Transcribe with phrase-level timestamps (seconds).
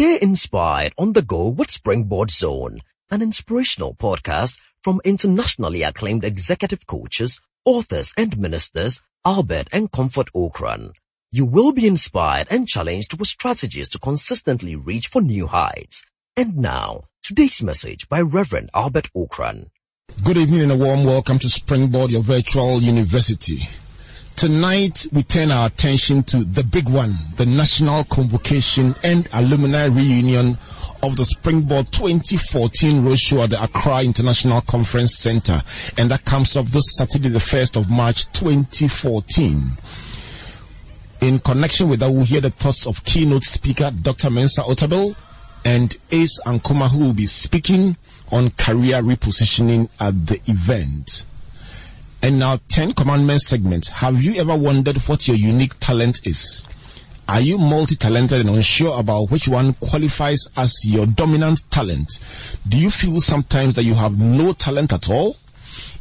[0.00, 2.78] Stay inspired on the go with Springboard Zone,
[3.10, 10.92] an inspirational podcast from internationally acclaimed executive coaches, authors, and ministers Albert and Comfort Ocran.
[11.32, 16.04] You will be inspired and challenged with strategies to consistently reach for new heights.
[16.36, 19.70] And now, today's message by Reverend Albert Ocran.
[20.22, 23.62] Good evening and a warm welcome to Springboard, your virtual university.
[24.38, 30.56] Tonight, we turn our attention to the big one, the national convocation and alumni reunion
[31.02, 35.60] of the Springboard 2014 Roadshow at the Accra International Conference Center.
[35.96, 39.76] And that comes up this Saturday, the 1st of March 2014.
[41.22, 44.30] In connection with that, we'll hear the thoughts of keynote speaker Dr.
[44.30, 45.16] Mensa Otabil
[45.64, 47.96] and Ace Ankomah, who will be speaking
[48.30, 51.26] on career repositioning at the event.
[52.20, 53.86] And now, 10 commandments segment.
[53.88, 56.66] Have you ever wondered what your unique talent is?
[57.28, 62.18] Are you multi talented and unsure about which one qualifies as your dominant talent?
[62.66, 65.36] Do you feel sometimes that you have no talent at all?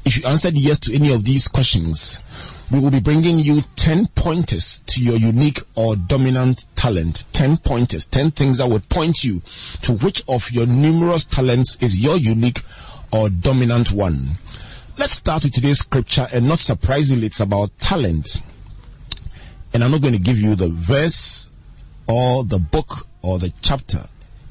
[0.06, 2.24] If you answered yes to any of these questions,
[2.72, 7.28] we will be bringing you 10 pointers to your unique or dominant talent.
[7.34, 9.42] 10 pointers, 10 things that would point you
[9.82, 12.62] to which of your numerous talents is your unique
[13.12, 14.38] or dominant one.
[15.00, 18.42] Let's start with today's scripture, and not surprisingly, it's about talent.
[19.72, 21.52] And I'm not going to give you the verse
[22.08, 24.02] or the book or the chapter.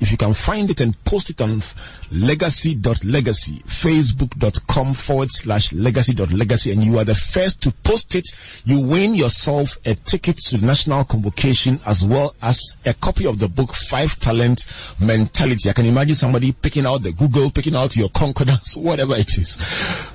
[0.00, 1.62] If you can find it and post it on
[2.10, 8.28] legacy.legacy, facebook.com forward slash legacy.legacy, and you are the first to post it,
[8.64, 13.48] you win yourself a ticket to national convocation as well as a copy of the
[13.48, 14.66] book Five Talent
[15.00, 15.70] Mentality.
[15.70, 19.58] I can imagine somebody picking out the Google, picking out your concordance, whatever it is.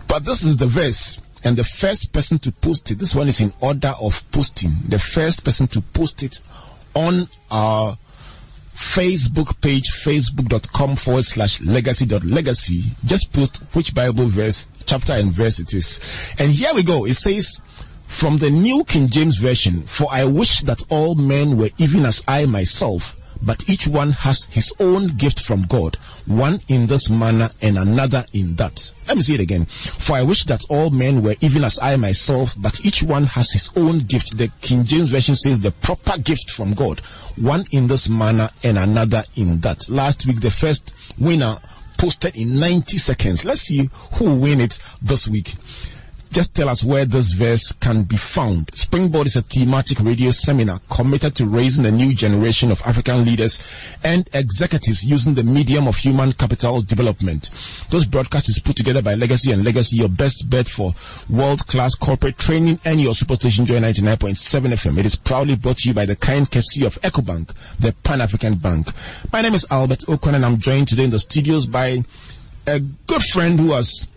[0.08, 3.42] But this is the verse and the first person to post it, this one is
[3.42, 4.72] in order of posting.
[4.88, 6.40] The first person to post it
[6.94, 7.98] on our
[8.74, 12.84] Facebook page, facebook.com forward slash legacy.legacy.
[13.06, 16.00] Just post which Bible verse, chapter and verse it is.
[16.40, 17.06] And here we go.
[17.06, 17.62] It says,
[18.08, 22.24] from the New King James Version, for I wish that all men were even as
[22.28, 27.50] I myself, but each one has his own gift from God, one in this manner
[27.62, 28.94] and another in that.
[29.08, 29.66] Let me say it again.
[29.66, 33.52] For I wish that all men were even as I myself, but each one has
[33.52, 34.38] his own gift.
[34.38, 37.00] The King James Version says the proper gift from God,
[37.36, 39.90] one in this manner and another in that.
[39.90, 41.58] Last week, the first winner
[41.98, 43.46] posted in 90 seconds.
[43.46, 45.56] Let's see who win it this week
[46.32, 48.74] just tell us where this verse can be found.
[48.74, 53.62] Springboard is a thematic radio seminar committed to raising a new generation of African leaders
[54.04, 57.52] and executives using the medium of human capital development.
[57.90, 60.94] This broadcast is put together by Legacy and Legacy, your best bet for
[61.30, 64.98] world-class corporate training and your superstation Joy 99.7 FM.
[65.00, 68.88] It is proudly brought to you by the kind courtesy of EcoBank, the Pan-African Bank.
[69.34, 72.06] My name is Albert Ocran and I'm joined today in the studios by
[72.68, 74.08] a good friend who has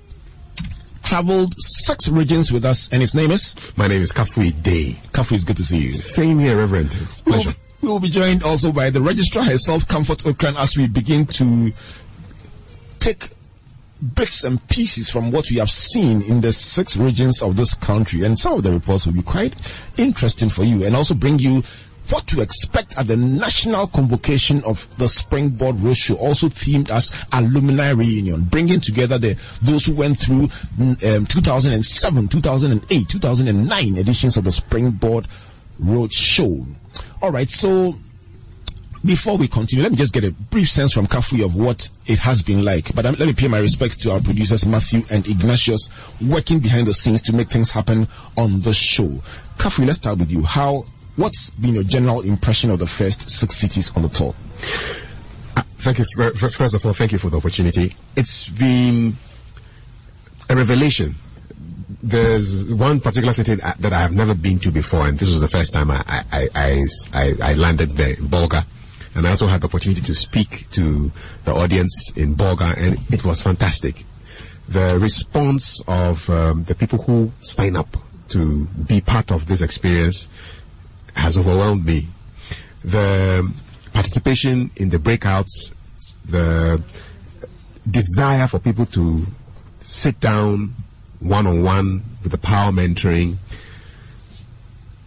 [1.05, 3.73] traveled six regions with us, and his name is?
[3.77, 4.99] My name is Kafui Dey.
[5.13, 5.93] Kafui, it's good to see you.
[5.93, 6.95] Same here, Reverend.
[7.01, 7.55] It's pleasure.
[7.81, 11.73] We will, be joined also by the registrar herself, Comfort Ocran, as we begin to
[12.99, 13.29] take
[14.15, 18.25] bits and pieces from what we have seen in the six regions of this country.
[18.25, 19.55] And some of the reports will be quite
[19.99, 21.63] interesting for you and also bring you
[22.11, 27.91] what to expect at the national convocation of the Springboard Roadshow, also themed as alumni
[27.91, 30.49] reunion, bringing together the those who went through
[30.79, 35.29] um, 2007, 2008, 2009 editions of the Springboard
[35.81, 36.67] Roadshow.
[37.23, 37.95] All right, so
[39.05, 42.19] before we continue, let me just get a brief sense from Kafui of what it
[42.21, 42.95] has been like.
[42.95, 45.91] But um, let me pay my respects to our producers, Matthew and Ignatius,
[46.23, 49.21] working behind the scenes to make things happen on the show.
[49.59, 50.43] Kafui, let's start with you.
[50.43, 50.87] How
[51.17, 54.35] What's been your general impression of the first six cities on the tour?
[55.57, 56.05] Uh, thank you.
[56.35, 57.95] First of all, thank you for the opportunity.
[58.17, 59.17] It's been
[60.51, 61.15] a revelation.
[62.03, 65.49] There's one particular city that I have never been to before, and this was the
[65.49, 68.67] first time I, I, I, I, I landed there in Bolga.
[69.15, 71.13] And I also had the opportunity to speak to
[71.45, 74.05] the audience in Bolga, and it was fantastic.
[74.69, 77.97] The response of um, the people who sign up
[78.31, 80.29] to be part of this experience
[81.15, 82.09] has overwhelmed me.
[82.83, 83.53] The
[83.93, 85.75] participation in the breakouts,
[86.25, 86.83] the
[87.89, 89.27] desire for people to
[89.81, 90.75] sit down
[91.21, 93.37] one on one with the power mentoring,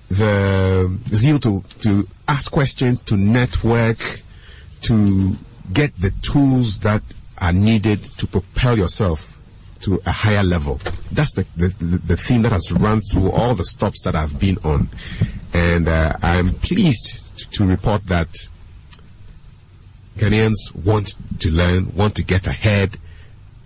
[0.10, 4.22] the zeal to, to ask questions, to network,
[4.82, 5.36] to
[5.74, 7.04] get the tools that
[7.40, 9.38] are needed to propel yourself
[9.82, 10.80] to a higher level.
[11.12, 14.58] That's the, the, the theme that has run through all the stops that I've been
[14.64, 14.90] on.
[15.54, 18.28] And uh, I'm pleased to report that
[20.18, 22.98] Ghanaians want to learn, want to get ahead,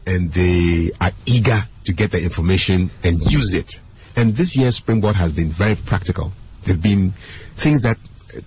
[0.06, 3.82] and they are eager to get the information and use it.
[4.16, 6.34] And this year's Springboard has been very practical.
[6.64, 7.12] There've been
[7.56, 7.98] things that,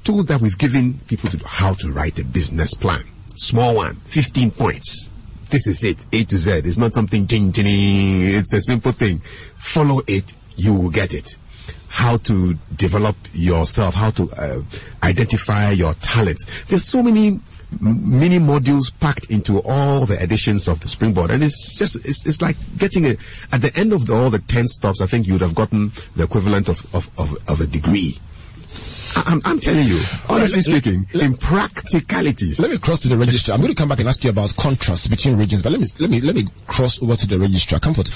[0.05, 3.05] tools that we've given people to how to write a business plan.
[3.37, 5.11] Small one, 15 points.
[5.51, 6.63] This is it, A to Z.
[6.65, 7.67] It's not something ting ting.
[7.67, 9.19] It's a simple thing.
[9.57, 11.37] Follow it, you will get it.
[11.95, 14.63] How to develop yourself, how to uh,
[15.03, 16.65] identify your talents.
[16.65, 17.41] There's so many
[17.81, 22.41] mini modules packed into all the editions of the springboard and it's just it's, it's
[22.41, 23.17] like getting a
[23.53, 25.91] at the end of the, all the 10 stops i think you would have gotten
[26.15, 28.17] the equivalent of of, of, of a degree
[29.17, 32.59] I'm, I'm telling you, honestly speaking, in practicalities.
[32.59, 33.53] Let me cross to the register.
[33.53, 35.87] I'm going to come back and ask you about contrast between regions, but let me
[36.01, 37.81] let me let me cross over to the registrar.
[37.81, 38.11] Comfort.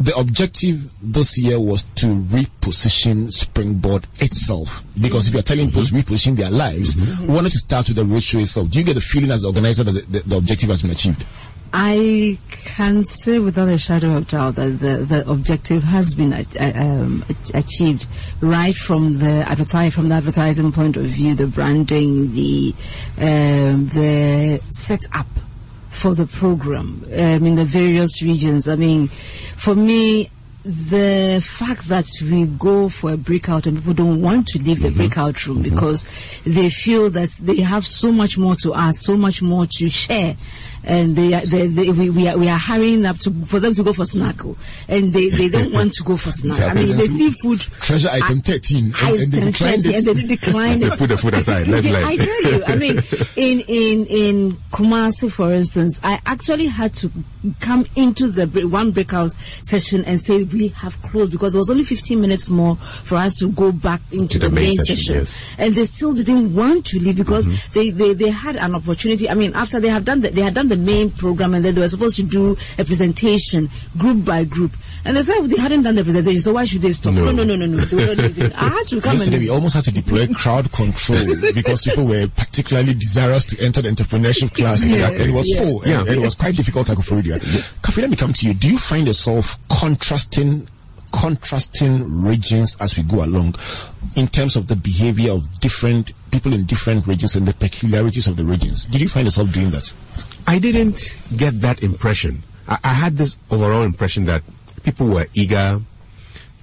[0.00, 4.84] The objective this year was to reposition Springboard itself.
[5.00, 8.04] Because if you're telling people to reposition their lives, we wanted to start with the
[8.04, 8.70] roadshow itself.
[8.70, 10.92] Do you get the feeling as the organizer that the, the, the objective has been
[10.92, 11.26] achieved?
[11.72, 16.44] I can say without a shadow of doubt that the, the objective has been uh,
[16.60, 18.06] um, achieved.
[18.40, 22.74] Right from the advertise from the advertising point of view, the branding, the
[23.18, 25.26] um, the setup
[25.98, 28.68] for the program um, in the various regions.
[28.68, 30.30] I mean, for me,
[30.68, 34.88] the fact that we go for a breakout and people don't want to leave the
[34.88, 34.98] mm-hmm.
[34.98, 35.74] breakout room mm-hmm.
[35.74, 36.06] because
[36.44, 40.36] they feel that they have so much more to ask, so much more to share,
[40.84, 43.82] and they, they, they we, we, are, we are hurrying up to for them to
[43.82, 46.60] go for snack, oh, and they, they don't want to go for snack.
[46.60, 49.60] I mean, they see food treasure item thirteen, and, and they it.
[49.62, 50.98] And they it.
[50.98, 51.66] Put the food aside.
[51.66, 52.98] Let's I tell you, I mean,
[53.36, 57.10] in in in Kumasi, for instance, I actually had to
[57.60, 61.84] come into the one breakout session and say we have closed because it was only
[61.84, 64.96] 15 minutes more for us to go back into the, the, main, session.
[64.96, 65.14] session.
[65.16, 65.54] Yes.
[65.58, 67.72] And they still didn't want to leave because mm-hmm.
[67.72, 69.28] they, they, they had an opportunity.
[69.28, 71.74] I mean, after they have done the, they had done the main program and then
[71.74, 74.72] they were supposed to do a presentation group by group.
[75.04, 77.14] And they said they hadn't done the presentation, so why should they stop?
[77.14, 77.76] No, no, no, no, no.
[77.76, 77.82] no.
[78.56, 81.18] I had to come Yesterday, we almost had to deploy crowd control
[81.54, 84.84] because people were particularly desirous to enter the entrepreneurship class.
[84.84, 85.30] Exactly.
[85.30, 85.58] It was yes.
[85.58, 85.82] full.
[85.86, 86.92] Yeah, and, and it was quite difficult to
[87.28, 87.62] Yeah.
[87.82, 88.54] Kafui, let me come to you.
[88.54, 90.68] Do you find yourself contrasting
[91.12, 93.54] contrasting regions as we go along
[94.14, 98.36] in terms of the behavior of different people in different regions and the peculiarities of
[98.36, 98.84] the regions.
[98.84, 99.92] Did you find yourself doing that?
[100.46, 102.42] I didn't get that impression.
[102.68, 104.42] I, I had this overall impression that
[104.82, 105.80] people were eager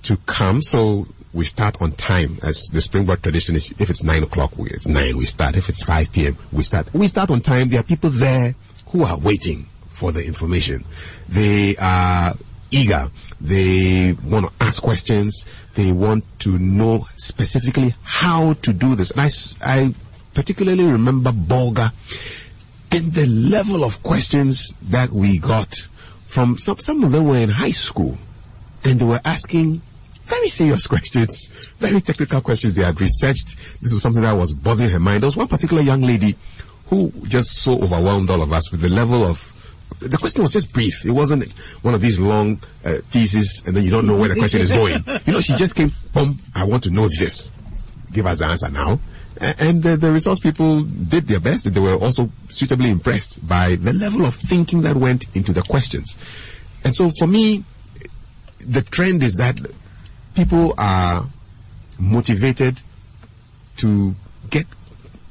[0.04, 4.24] to come, so we start on time as the springboard tradition is if it's 9
[4.24, 7.68] o'clock it's 9 we start if it's 5 p.m we start we start on time
[7.68, 8.56] there are people there
[8.88, 10.84] who are waiting for the information
[11.30, 12.34] they are
[12.72, 13.10] eager.
[13.40, 15.46] They want to ask questions.
[15.76, 19.12] They want to know specifically how to do this.
[19.12, 19.30] And I,
[19.62, 19.96] I
[20.34, 21.92] particularly remember Bolga
[22.92, 25.88] and the level of questions that we got
[26.28, 28.18] from some, some of them were in high school
[28.84, 29.82] and they were asking
[30.24, 32.76] very serious questions, very technical questions.
[32.76, 33.58] They had researched.
[33.82, 35.24] This was something that was bothering her mind.
[35.24, 36.36] There was one particular young lady
[36.88, 39.55] who just so overwhelmed all of us with the level of
[40.00, 41.06] the question was just brief.
[41.06, 41.52] It wasn't
[41.82, 44.72] one of these long uh, theses, and then you don't know where the question is
[44.72, 45.04] going.
[45.26, 47.52] You know, she just came, boom, I want to know this.
[48.12, 49.00] Give us the answer now.
[49.38, 54.26] And the resource people did their best, they were also suitably impressed by the level
[54.26, 56.18] of thinking that went into the questions.
[56.86, 57.66] And so for me,
[58.60, 59.60] the trend is that
[60.36, 61.28] people are
[62.00, 62.82] motivated
[63.78, 64.16] to
[64.50, 64.66] get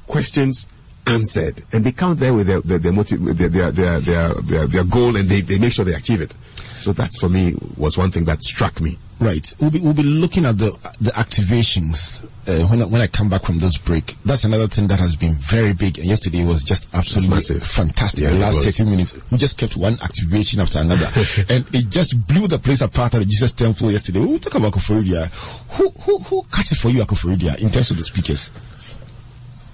[0.07, 0.69] questions
[1.07, 4.67] answered, and they come there with their their their, motive, their, their, their, their, their,
[4.67, 6.35] their goal, and they, they make sure they achieve it.
[6.79, 8.99] So that's for me was one thing that struck me.
[9.21, 9.55] Right.
[9.61, 13.29] We'll be we'll be looking at the the activations uh, when I, when I come
[13.29, 14.17] back from this break.
[14.25, 15.99] That's another thing that has been very big.
[15.99, 18.25] And yesterday was just absolutely fantastic.
[18.25, 21.07] Yeah, the last 30 minutes, we just kept one activation after another,
[21.49, 24.19] and it just blew the place apart at the Jesus Temple yesterday.
[24.19, 25.29] We'll talk about Koforidua.
[25.77, 28.53] Who who who cuts it for you at in terms of the speakers?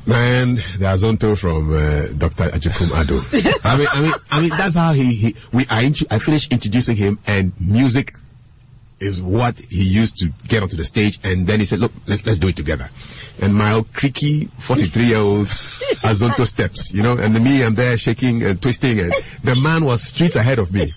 [0.07, 2.51] Man, the Azonto from uh, Dr.
[2.51, 3.21] Ajikum Ado.
[3.65, 6.97] I mean, I mean, I mean, that's how he, he we I, I finished introducing
[6.97, 8.15] him, and music
[8.99, 12.25] is what he used to get onto the stage, and then he said, "Look, let's
[12.27, 12.89] let's do it together."
[13.43, 15.47] And my old creaky forty-three-year-old
[16.03, 19.13] Azonto steps, you know, and me, I'm there shaking and twisting, and
[19.45, 20.95] the man was streets ahead of me,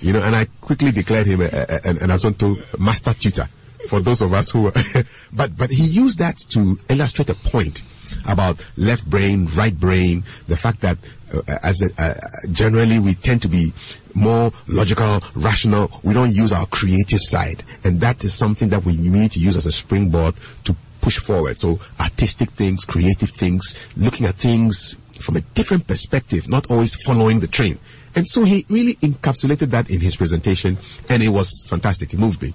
[0.00, 3.48] you know, and I quickly declared him a, a, an, an Azonto master tutor
[3.88, 4.72] for those of us who,
[5.32, 7.82] but but he used that to illustrate a point
[8.26, 10.98] about left brain, right brain, the fact that
[11.32, 12.14] uh, as a, uh,
[12.52, 13.72] generally we tend to be
[14.14, 15.90] more logical, rational.
[16.02, 19.56] We don't use our creative side, and that is something that we need to use
[19.56, 21.58] as a springboard to push forward.
[21.58, 27.40] So artistic things, creative things, looking at things from a different perspective, not always following
[27.40, 27.78] the train.
[28.16, 30.78] And so he really encapsulated that in his presentation,
[31.08, 32.14] and it was fantastic.
[32.14, 32.54] It moved me.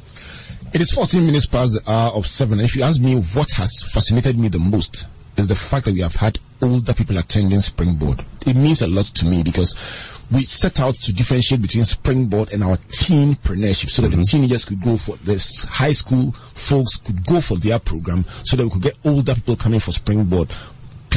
[0.73, 2.59] It is 14 minutes past the hour of 7.
[2.59, 5.07] If you ask me what has fascinated me the most,
[5.39, 8.25] is the fact that we have had older people attending Springboard.
[8.45, 9.75] It means a lot to me because
[10.31, 14.37] we set out to differentiate between Springboard and our teenpreneurship so that the mm-hmm.
[14.37, 18.63] teenagers could go for this high school folks could go for their program so that
[18.63, 20.51] we could get older people coming for Springboard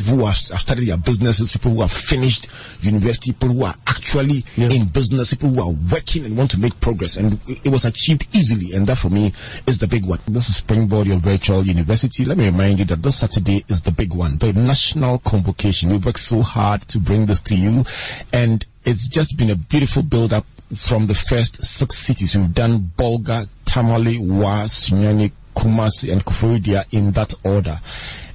[0.02, 2.48] people who have, started their businesses, people who have finished
[2.80, 4.68] university, people who are actually Yeah.
[4.70, 7.16] in business, people who are working and want to make progress.
[7.16, 8.74] And it, it was achieved easily.
[8.74, 9.32] And that for me
[9.66, 10.18] is the big one.
[10.26, 12.24] This is Springboard, your virtual university.
[12.24, 15.90] Let me remind you that this Saturday is the big one, the national convocation.
[15.90, 17.84] We worked so hard to bring this to you.
[18.32, 22.36] And it's just been a beautiful build up from the first six cities.
[22.36, 27.78] We've done Bolga, Tamale, Wa, Sunyani, Kumasi, and Koforidua in that order.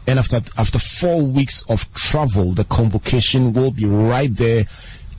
[0.07, 4.65] And after after four weeks of travel, the convocation will be right there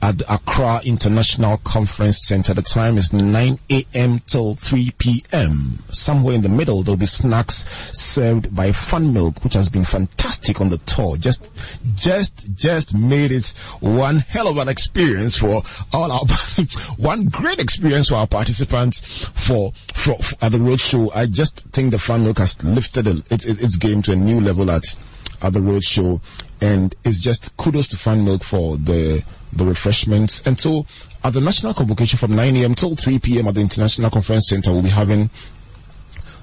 [0.01, 2.53] at the Accra International Conference Center.
[2.53, 4.19] The time is 9 a.m.
[4.19, 5.79] till 3 p.m.
[5.89, 7.65] Somewhere in the middle, there'll be snacks
[7.97, 11.17] served by Fan Milk, which has been fantastic on the tour.
[11.17, 11.49] Just,
[11.95, 15.61] just, just made it one hell of an experience for
[15.93, 16.25] all our,
[16.97, 21.09] one great experience for our participants for, for, for at the roadshow.
[21.13, 24.39] I just think the Fan Milk has lifted it, it, its game to a new
[24.39, 24.95] level at
[25.41, 26.19] at the road show
[26.61, 30.85] and it's just kudos to Fan Milk for the the refreshments and so
[31.23, 34.71] at the national convocation from 9 a.m till 3 p.m at the international conference center
[34.71, 35.29] we'll be having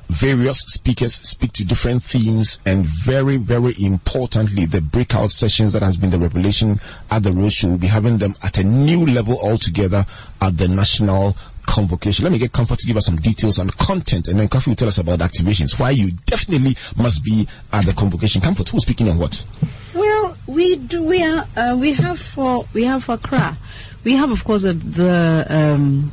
[0.08, 5.96] various speakers speak to different themes and very very importantly the breakout sessions that has
[5.96, 6.78] been the revelation
[7.10, 7.70] at the roadshow.
[7.70, 10.06] We'll be having them at a new level altogether
[10.40, 11.36] at the national
[11.66, 12.22] convocation.
[12.24, 14.74] Let me get comfort to give us some details on content and then Kafui will
[14.76, 15.78] tell us about activations.
[15.78, 18.40] Why you definitely must be at the convocation.
[18.40, 19.44] Comfort who's speaking on what?
[19.92, 20.05] Well,
[20.46, 21.02] we do.
[21.02, 21.46] We are.
[21.56, 22.66] Uh, we have for.
[22.72, 23.58] We have for Accra.
[24.04, 26.12] We have, of course, uh, the um,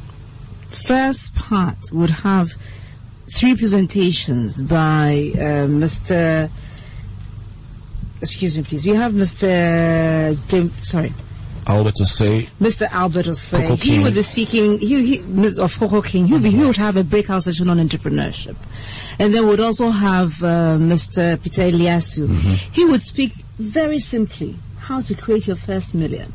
[0.70, 2.52] first part would have
[3.32, 6.50] three presentations by uh, Mr.
[8.22, 8.86] Excuse me, please.
[8.86, 10.36] We have Mr.
[10.48, 11.14] Jim, sorry,
[11.68, 12.88] Albert to say Mr.
[12.92, 13.82] Albert Osei.
[13.82, 14.80] He would be speaking.
[14.80, 16.26] He, he of Coco King.
[16.26, 18.56] He he would have a breakout session on entrepreneurship,
[19.20, 21.42] and then we'd also have uh, Mr.
[21.42, 22.28] Peter Eliasu.
[22.28, 22.54] Mm-hmm.
[22.72, 26.34] He would speak very simply how to create your first million.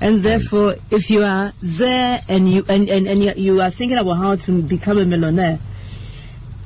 [0.00, 3.96] And therefore, if you are there and you and, and, and you, you are thinking
[3.96, 5.58] about how to become a millionaire,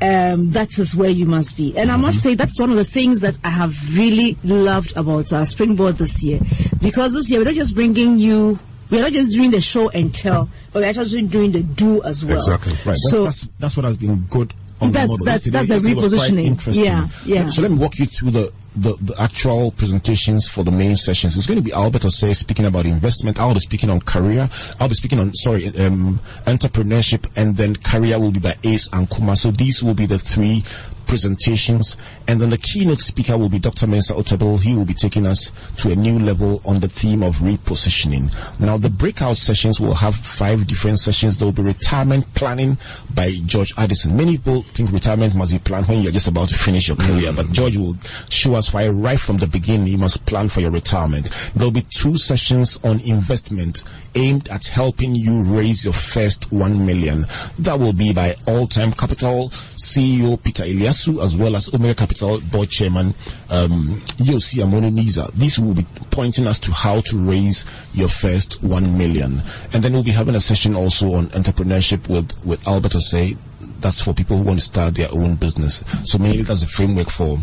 [0.02, 1.76] um, that is where you must be.
[1.76, 5.32] And I must say that's one of the things that I have really loved about
[5.32, 6.40] our Springboard this year,
[6.80, 8.58] because this year we're not just bringing you.
[8.90, 12.24] We're not just doing the show and tell, but we're actually doing the do as
[12.24, 12.38] well.
[12.38, 12.72] Exactly.
[12.84, 15.24] right So that's, that's that's what has been good on That's- the model.
[15.24, 16.84] that's- that's the yesterday was quite repositioning.
[16.84, 17.48] Yeah, yeah.
[17.48, 21.36] so let me walk you through the the, the actual presentations for the main sessions.
[21.36, 23.40] It's going to be Albert Osei speaking about investment.
[23.40, 24.48] I'll be speaking on career.
[24.78, 29.36] I'll be speaking on, sorry, um, entrepreneurship and then career will be by Ace Ankomah.
[29.36, 30.62] So these will be the three
[31.10, 31.96] presentations.
[32.28, 33.88] And then the keynote speaker will be Dr.
[33.88, 34.60] Mensa Otabil.
[34.60, 38.32] He will be taking us to a new level on the theme of repositioning.
[38.60, 41.36] Now, the breakout sessions will have five different sessions.
[41.36, 42.78] There will be retirement planning
[43.12, 44.16] by George Addison.
[44.16, 47.32] Many people think retirement must be planned when you're just about to finish your career,
[47.32, 47.52] but mm.
[47.52, 47.96] George will
[48.28, 51.32] show us why right from the beginning you must plan for your retirement.
[51.56, 53.82] There'll be two sessions on investment
[54.14, 57.26] aimed at helping you raise your first one million.
[57.58, 60.64] That will be by All Time Capital CEO Peter
[61.00, 63.14] Eliasu as well as Omega Capital board chairman
[63.48, 65.32] um, Yosi Amoni Niza.
[65.34, 69.42] These will be pointing us to how to raise your first one million.
[69.72, 73.36] And then we'll be having a session also on entrepreneurship with, with Albert Osei.
[73.80, 75.84] That's for people who want to start their own business.
[76.04, 77.38] So mainly that's the framework for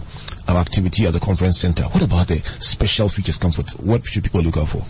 [0.48, 1.84] our activity at the conference center.
[1.84, 3.72] What about the special features comfort?
[3.80, 4.86] What should people look out for?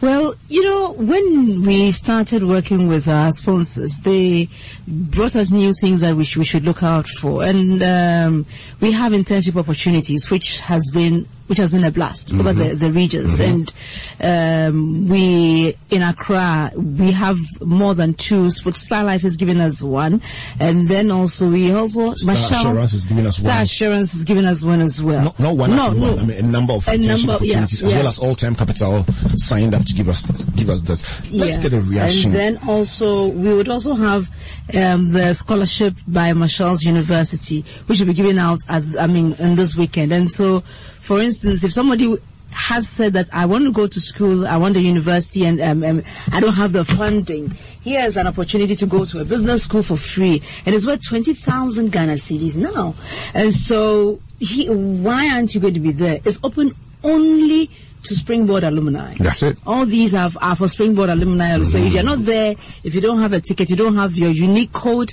[0.00, 4.48] Well, you know, when we started working with our sponsors, they
[4.88, 8.46] brought us new things that we, sh- we should look out for, and um,
[8.80, 12.90] we have internship opportunities, which has been which has been a blast over the, the
[12.92, 13.74] regions, and
[14.22, 18.48] um, we in Accra we have more than two.
[18.50, 20.22] Star Life is giving us one,
[20.60, 23.62] and then also we also Star Michelle- Assurance is giving us Star one.
[23.62, 25.34] Assurance is giving us one as well.
[25.38, 26.10] No, not one, no, no.
[26.12, 26.18] one.
[26.20, 27.98] I mean, a number of A number, yeah, opportunities, as yeah.
[27.98, 29.04] well as all time capital
[29.34, 31.02] signed up to give us give us that.
[31.32, 31.62] Let's Yeah.
[31.62, 32.30] get a reaction.
[32.30, 34.30] And then also, we would also have
[34.74, 39.56] um, the scholarship by Marshall's University, which will be given out, as, I mean, in
[39.56, 40.12] this weekend.
[40.12, 40.62] And so,
[41.00, 42.16] for instance, if somebody
[42.52, 45.84] has said that I want to go to school, I want a university, and um,
[45.84, 46.02] um,
[46.32, 47.50] I don't have the funding.
[47.82, 51.06] Here is an opportunity to go to a business school for free, and it's worth
[51.06, 52.94] twenty thousand Ghana cedis now.
[53.34, 56.20] And so, he, why aren't you going to be there?
[56.24, 57.70] It's open only
[58.02, 59.14] to Springboard alumni.
[59.18, 59.58] That's it.
[59.66, 61.62] All these are, are for Springboard alumni.
[61.64, 64.30] So if you're not there, if you don't have a ticket, you don't have your
[64.30, 65.12] unique code.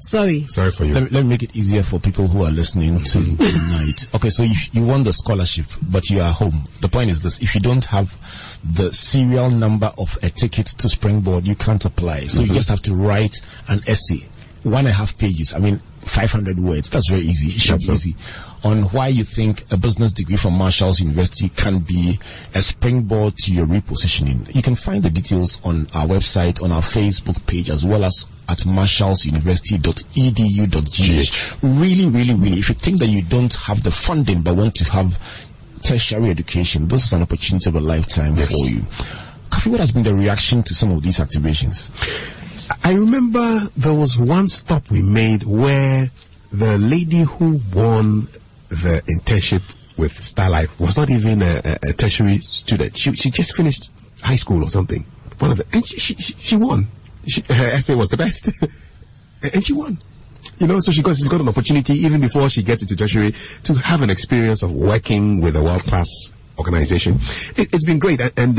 [0.00, 0.46] Sorry.
[0.46, 0.94] Sorry for you.
[0.94, 3.12] Let me, let me make it easier for people who are listening mm.
[3.12, 4.08] to tonight.
[4.14, 6.68] Okay, so you, you won the scholarship, but you are home.
[6.80, 8.16] The point is this: if you don't have
[8.64, 12.24] the serial number of a ticket to Springboard, you can't apply.
[12.24, 12.54] So you mm-hmm.
[12.54, 13.36] just have to write
[13.68, 14.26] an essay,
[14.62, 15.54] one and a half pages.
[15.54, 16.90] I mean, 500 words.
[16.90, 17.48] That's very easy.
[17.48, 18.16] It should That's be easy.
[18.62, 22.18] On why you think a business degree from Marshall's University can be
[22.54, 24.54] a springboard to your repositioning.
[24.54, 28.26] You can find the details on our website, on our Facebook page, as well as
[28.48, 31.58] at marshallsuniversity.edu.gh.
[31.62, 34.84] Really, really, really, if you think that you don't have the funding but want to
[34.90, 35.18] have
[35.82, 38.80] tertiary education, this is an opportunity of a lifetime for you.
[39.50, 41.90] Kafui, what has been the reaction to some of these activations?
[42.82, 46.10] I remember there was one stop we made where
[46.50, 48.28] the lady who won
[48.68, 49.62] the internship
[49.96, 52.96] with Starlife was not even a, a, tertiary student.
[52.96, 53.90] She she just finished
[54.22, 55.04] high school or something.
[55.38, 56.88] One of the and she she, she, won.
[57.28, 58.50] She, her essay was the best,
[59.42, 59.98] and she won.
[60.58, 63.32] You know, so she got she's got an opportunity even before she gets into tertiary
[63.64, 66.08] to have an experience of working with a world class
[66.58, 67.20] organization.
[67.56, 68.58] It, it's been great, and, and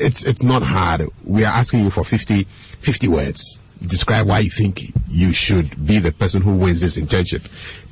[0.00, 1.02] it's it's not hard.
[1.24, 3.58] We are asking you for 50, 50 words.
[3.80, 7.44] Describe why you think you should be the person who wins this internship,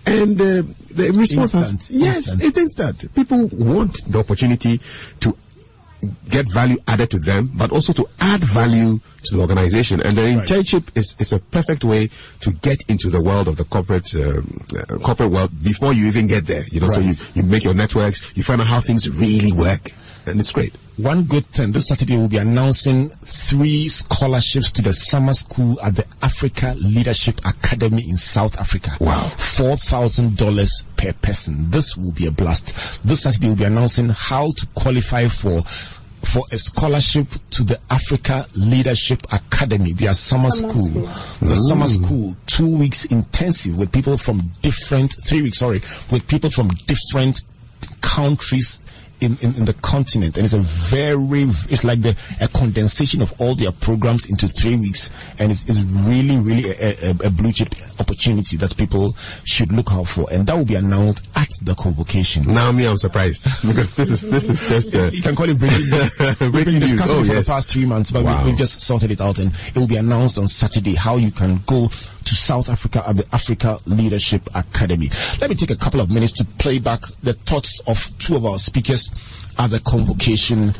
[0.06, 2.44] and uh, the response has yes, Instant.
[2.44, 3.14] it's instant.
[3.14, 4.80] People want the opportunity
[5.20, 5.36] to
[6.28, 10.00] get value added to them, but also to add value to the organization.
[10.00, 12.08] And the internship is, is a perfect way
[12.40, 16.26] to get into the world of the corporate um, uh, corporate world before you even
[16.26, 16.64] get there.
[16.70, 19.90] You know, so you, you make your networks, you find out how things really work,
[20.26, 20.74] and it's great.
[20.98, 25.94] One good thing, this Saturday we'll be announcing three scholarships to the summer school at
[25.94, 28.90] the Africa Leadership Academy in South Africa.
[28.98, 29.30] Wow.
[29.36, 31.70] $4,000 per person.
[31.70, 32.74] This will be a blast.
[33.06, 35.62] This Saturday we'll be announcing how to qualify for
[36.24, 41.04] for a scholarship to the Africa Leadership Academy, their summer, Summer school.
[41.06, 41.48] school.
[41.48, 46.50] The summer school, two weeks intensive with people from different, three weeks, sorry, with people
[46.50, 47.38] from different
[48.00, 48.80] countries
[49.20, 53.32] in, in, in the continent and it's a very it's like the a condensation of
[53.40, 57.52] all their programs into three weeks and it's, it's really really a, a, a blue
[57.52, 61.74] chip opportunity that people should look out for and that will be announced at the
[61.74, 65.48] convocation Now me, I'm surprised because this is this is just uh, you can call
[65.48, 66.18] it breaking news.
[66.20, 67.46] We've been Breaking discussing Oh, it for yes.
[67.46, 68.42] the past three months, but Wow.
[68.44, 71.30] we, we've just sorted it out, and it will be announced on Saturday how you
[71.30, 75.08] can go to South Africa at the Africa Leadership Academy.
[75.40, 78.44] Let me take a couple of minutes to play back the thoughts of two of
[78.44, 79.07] our speakers
[79.58, 80.72] at the convocation,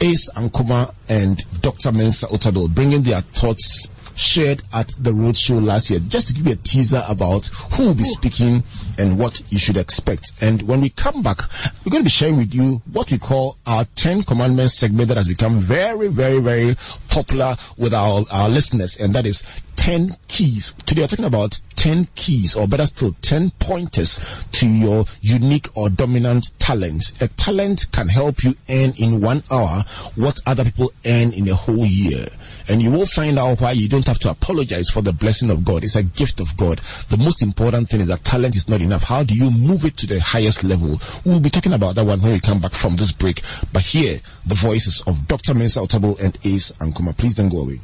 [0.00, 1.92] Ace Ankomah and Dr.
[1.92, 6.52] Mensa Otabil, bringing their thoughts shared at the roadshow last year, just to give you
[6.52, 8.62] a teaser about who will be speaking
[9.02, 10.32] and what you should expect.
[10.40, 11.38] And when we come back,
[11.84, 15.16] we're going to be sharing with you what we call our 10 commandments segment that
[15.16, 16.76] has become very, very, very
[17.08, 19.42] popular with our, our listeners, and that is
[19.76, 20.74] 10 keys.
[20.86, 24.20] Today we're talking about 10 keys, or better still, 10 pointers
[24.52, 27.12] to your unique or dominant talent.
[27.20, 29.84] A talent can help you earn in one hour
[30.14, 32.26] what other people earn in a whole year.
[32.68, 35.64] And you will find out why you don't have to apologize for the blessing of
[35.64, 35.82] God.
[35.82, 36.78] It's a gift of God.
[37.08, 38.91] The most important thing is that talent is not enough.
[39.00, 41.00] How do you move it to the highest level?
[41.24, 43.42] We'll be talking about that one when we come back from this break.
[43.72, 45.54] But here, the voices of Dr.
[45.54, 47.16] Mensa Otabil and Ace Ankomah.
[47.16, 47.80] Please don't go away.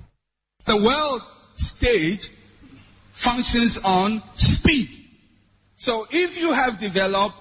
[0.64, 1.23] The world
[1.55, 2.31] stage
[3.12, 4.88] functions on speed.
[5.77, 7.37] So if you have developed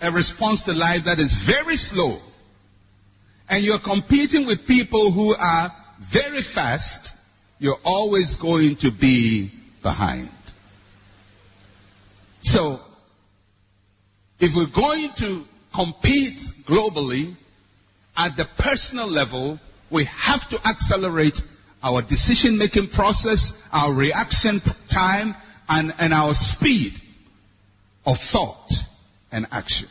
[0.00, 2.18] a response to life that is very slow,
[3.48, 7.16] and you're competing with people who are very fast,
[7.58, 9.50] you're always going to be
[9.82, 10.28] behind.
[12.42, 12.80] So,
[14.40, 17.34] if we're going to compete globally
[18.16, 19.58] at the personal level,
[19.90, 21.42] we have to accelerate
[21.82, 25.34] our decision making process, our reaction time,
[25.68, 27.00] and, and our speed
[28.04, 28.70] of thought
[29.30, 29.88] and action.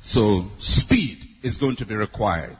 [0.00, 2.56] So, speed is going to be required.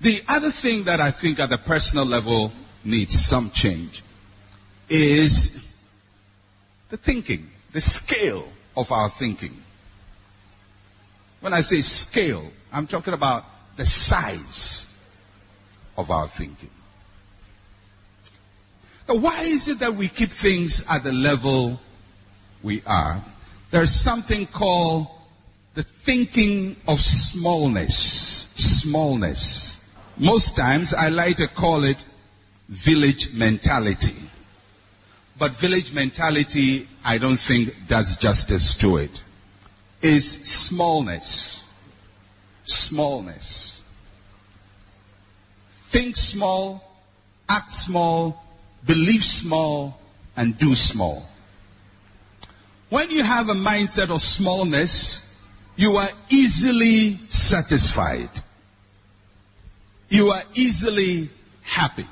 [0.00, 2.52] The other thing that I think at the personal level
[2.84, 4.02] needs some change
[4.88, 5.71] is
[6.92, 9.56] the thinking, the scale of our thinking.
[11.40, 13.46] When I say scale, I'm talking about
[13.78, 14.94] the size
[15.96, 16.68] of our thinking.
[19.08, 21.80] Now, why is it that we keep things at the level
[22.62, 23.24] we are?
[23.70, 25.06] There's something called
[25.72, 28.52] the thinking of smallness.
[28.54, 29.82] Smallness.
[30.18, 32.04] Most times I like to call it
[32.68, 34.28] village mentality.
[35.42, 39.24] But village mentality, I don't think does justice to it.
[40.00, 41.66] Is smallness.
[42.62, 43.82] smallness.
[45.90, 46.84] Think small,
[47.48, 48.40] act small,
[48.86, 49.98] believe small,
[50.36, 51.28] and do small.
[52.88, 55.36] When you have a mindset of smallness,
[55.74, 58.30] you are easily satisfied.
[60.08, 61.30] You are easily
[61.62, 62.06] happy.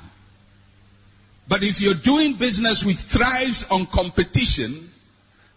[1.47, 4.89] But if you're doing business which thrives on competition,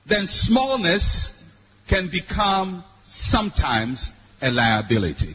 [0.07, 1.53] then smallness
[1.87, 5.35] can become sometimes a liability.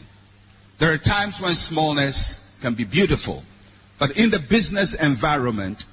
[0.78, 3.44] There are times when smallness can be beautiful,
[3.98, 5.84] but in the business environment,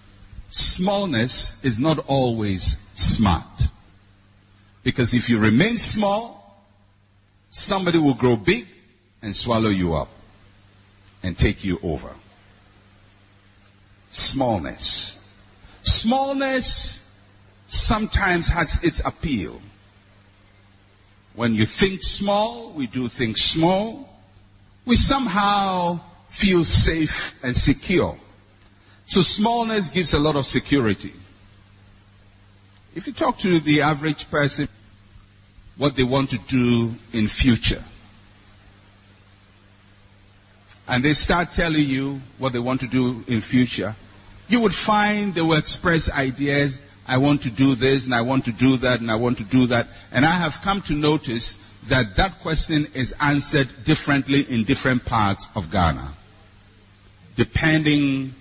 [0.49, 3.43] smallness is not always smart.
[4.83, 6.63] Because if you remain small,
[7.49, 8.67] somebody will grow big
[9.21, 10.09] and swallow you up
[11.23, 12.09] and take you over.
[14.11, 15.19] Smallness.
[15.81, 17.09] Smallness
[17.67, 19.61] sometimes has its appeal.
[21.35, 24.09] When you think small, we do things small.
[24.85, 28.17] We somehow feel safe and secure.
[29.05, 31.13] So smallness gives a lot of security.
[32.95, 34.67] If you talk to the average person,
[35.77, 37.83] what they want to do in future,
[40.87, 43.95] and they start telling you what they want to do in future,
[44.47, 46.79] you would find they will express ideas.
[47.07, 49.43] I want to do this and I want to do that and I want to
[49.43, 49.87] do that.
[50.11, 55.47] And I have come to notice that that question is answered differently in different parts
[55.55, 56.13] of Ghana,
[57.35, 58.33] depending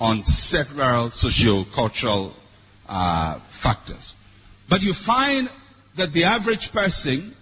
[0.00, 2.34] on several socio-cultural
[2.88, 4.16] uh, factors.
[4.68, 5.48] But you find
[5.96, 7.36] that the average person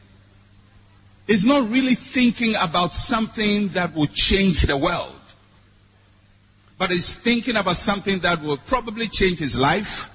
[1.31, 5.15] is not really thinking about something that will change the world,
[6.77, 10.11] but is thinking about something that will probably change his life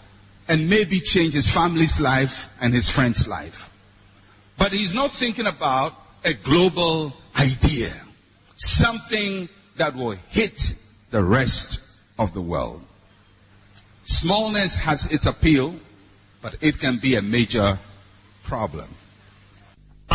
[0.50, 3.72] and maybe change his family's life and his friend's life.
[4.58, 5.94] But he's not thinking about
[6.26, 7.94] a global idea,
[8.58, 9.48] something
[9.78, 10.76] that will hit
[11.12, 11.80] the rest
[12.20, 12.82] of the world.
[14.04, 15.76] Smallness has its appeal,
[16.42, 17.80] but it can be a major
[18.44, 18.90] problem.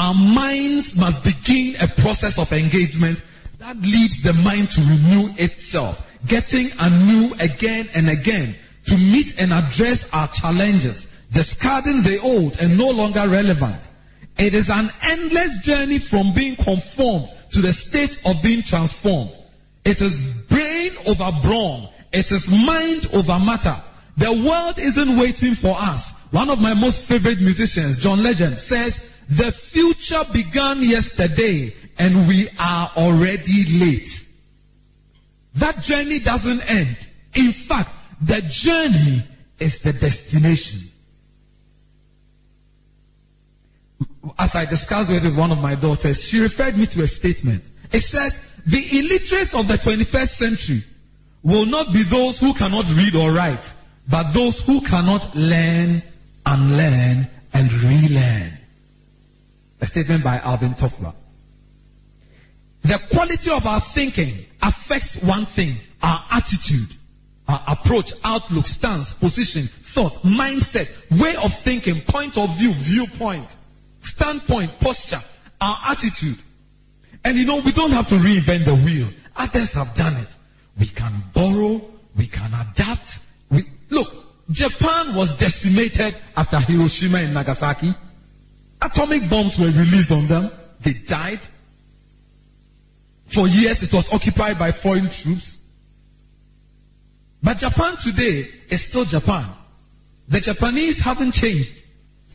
[0.01, 3.23] Our minds must begin a process of engagement
[3.59, 9.53] that leads the mind to renew itself, getting anew again and again to meet and
[9.53, 13.91] address our challenges, discarding the old and no longer relevant.
[14.39, 19.33] It is an endless journey from being conformed to the state of being transformed.
[19.85, 21.91] It is brain over brawn.
[22.11, 23.77] It is mind over matter.
[24.17, 26.15] The world isn't waiting for us.
[26.31, 32.49] One of my most favorite musicians, John Legend, says, the future began yesterday and we
[32.59, 34.27] are already late.
[35.55, 36.97] That journey doesn't end.
[37.35, 37.91] In fact,
[38.21, 39.23] the journey
[39.59, 40.81] is the destination.
[44.39, 47.65] As I discussed with one of my daughters, she referred me to a statement.
[47.93, 50.85] It says, the illiterates of the 21st century
[51.43, 53.73] will not be those who cannot read or write,
[54.09, 56.03] but those who cannot learn,
[56.47, 58.60] unlearn, and relearn.
[59.81, 61.15] A statement by Alvin Toffler.
[62.83, 66.89] The quality of our thinking affects one thing, our attitude,
[67.49, 70.89] our approach, outlook, stance, position, thought, mindset,
[71.21, 73.57] way of thinking, point of view, viewpoint,
[74.01, 75.21] standpoint, posture,
[75.61, 76.39] our attitude.
[77.25, 79.09] And you know, we don't have to reinvent the wheel.
[79.37, 80.29] Others have done it.
[80.79, 81.83] We can borrow,
[82.17, 83.21] we can adapt.
[83.51, 84.15] We, look,
[84.51, 87.95] Japan was decimated after Hiroshima and Nagasaki.
[88.83, 90.51] Atomic bombs were released on them.
[90.81, 91.41] They died.
[93.27, 95.59] For years it was occupied by foreign troops.
[97.43, 99.47] But Japan today is still Japan.
[100.29, 101.83] The Japanese haven't changed.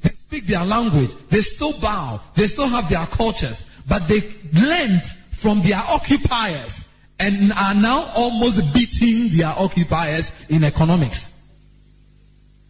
[0.02, 1.12] They speak their language.
[1.30, 2.22] They still bow.
[2.36, 3.66] They still have their cultures.
[3.88, 4.22] But they
[4.54, 6.84] learned from their occupiers
[7.20, 11.32] and are now almost beating their occupiers in economics.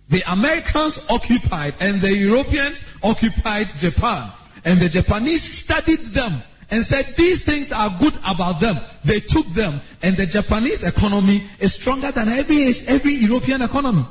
[0.10, 4.32] The Americans occupied and the Europeans occupied Japan.
[4.64, 6.42] And the Japanese studied them
[6.72, 8.80] and said these things are good about them.
[9.04, 14.06] They took them and the Japanese economy is stronger than every, every European economy.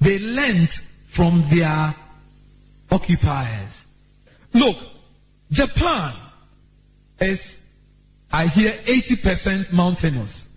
[0.00, 0.70] They learned
[1.06, 1.94] from their
[2.90, 3.86] occupiers.
[4.52, 4.76] Look,
[5.50, 6.14] Japan
[7.20, 7.60] is,
[8.30, 10.48] I hear, 80% mountainous,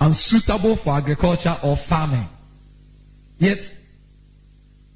[0.00, 2.28] unsuitable for agriculture or farming.
[3.42, 3.58] Yet,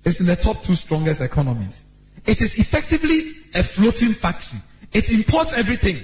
[0.05, 1.83] it's in the top two strongest economies.
[2.25, 4.61] It is effectively a floating factory.
[4.93, 5.97] It imports everything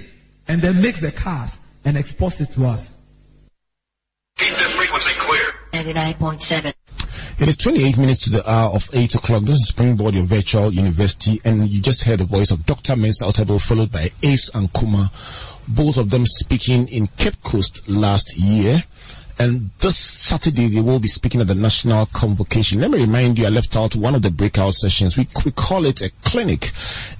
[0.49, 2.97] and then makes the cars and exports it to us.
[4.37, 5.53] Keep the frequency clear.
[5.71, 6.73] 99.7.
[7.39, 9.43] It is 28 minutes to the hour of 8 o'clock.
[9.43, 12.97] This is Springboard, your virtual university, and you just heard the voice of Dr.
[12.97, 15.09] Mensa Otabil, followed by Ace Ankomah,
[15.69, 18.83] both of them speaking in Cape Coast last year.
[19.39, 22.79] And this Saturday, they will be speaking at the national convocation.
[22.79, 25.17] Let me remind you, I left out one of the breakout sessions.
[25.17, 26.71] We, we call it a clinic.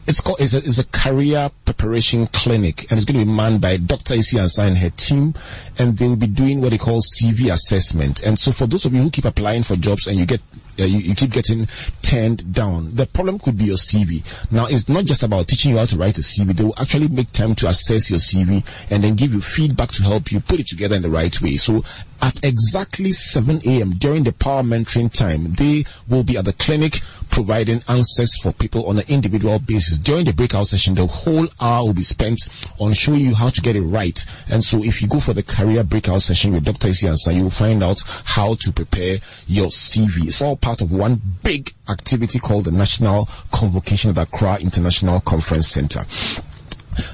[0.06, 3.62] It's called, it's a, it's a career preparation clinic and it's going to be manned
[3.62, 4.14] by Dr.
[4.16, 5.34] Isi Ansah and her team.
[5.78, 8.24] And they will be doing what they call CV assessment.
[8.24, 10.42] And so for those of you who keep applying for jobs and you get
[10.78, 11.68] you, you, keep getting
[12.02, 12.92] turned down.
[12.92, 14.24] The problem could be your CV.
[14.52, 16.56] Now, it's not just about teaching you how to write a CV.
[16.56, 20.04] They will actually make time to assess your CV and then give you feedback to
[20.04, 21.56] help you put it together in the right way.
[21.56, 21.84] So,
[22.24, 23.92] at exactly 7 a.m.
[23.92, 28.88] during the power mentoring time, they will be at the clinic providing answers for people
[28.88, 30.00] on an individual basis.
[30.00, 32.48] During the breakout session, the whole hour will be spent
[32.80, 34.26] on showing you how to get it right.
[34.50, 36.90] And so if you go for the career breakout session with Dr.
[36.90, 40.28] Isi Ansah, you will find out how to prepare your CV.
[40.28, 45.68] It's all part of one big activity called the National Convocation at Accra International Conference
[45.68, 46.06] Center.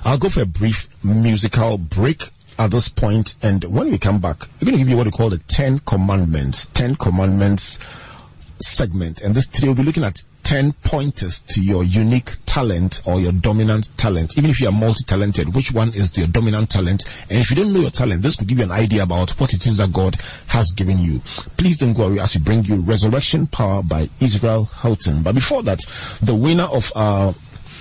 [0.05, 4.41] I'll go for a brief musical break at this point, and when we come back,
[4.61, 6.67] we're going to give you what we call the Ten Commandments.
[6.75, 7.79] Ten Commandments
[8.61, 13.19] segment, and this today we'll be looking at 10 pointers to your unique talent or
[13.19, 14.37] your dominant talent.
[14.37, 17.05] Even if you are multi-talented, which one is your dominant talent?
[17.29, 19.53] And if you don't know your talent, this could give you an idea about what
[19.53, 20.15] it is that God
[20.47, 21.21] has given you.
[21.57, 25.21] Please don't go away as we bring you Resurrection Power by Israel Houghton.
[25.23, 25.79] But before that,
[26.21, 27.35] the winner of our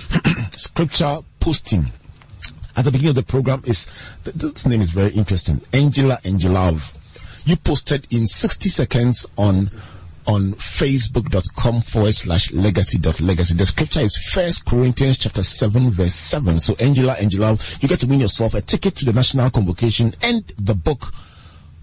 [0.51, 1.91] scripture posting
[2.75, 3.87] at the beginning of the program is,
[4.23, 6.93] this name is very interesting, Angela Angelov.
[7.45, 9.69] You posted in 60 seconds on
[10.29, 13.55] on facebook.com forward slash legacy dot legacy.
[13.55, 16.59] The scripture is First Corinthians chapter 7 verse 7.
[16.59, 20.45] So Angela, Angela, you get to win yourself a ticket to the national convocation and
[20.59, 21.11] the book,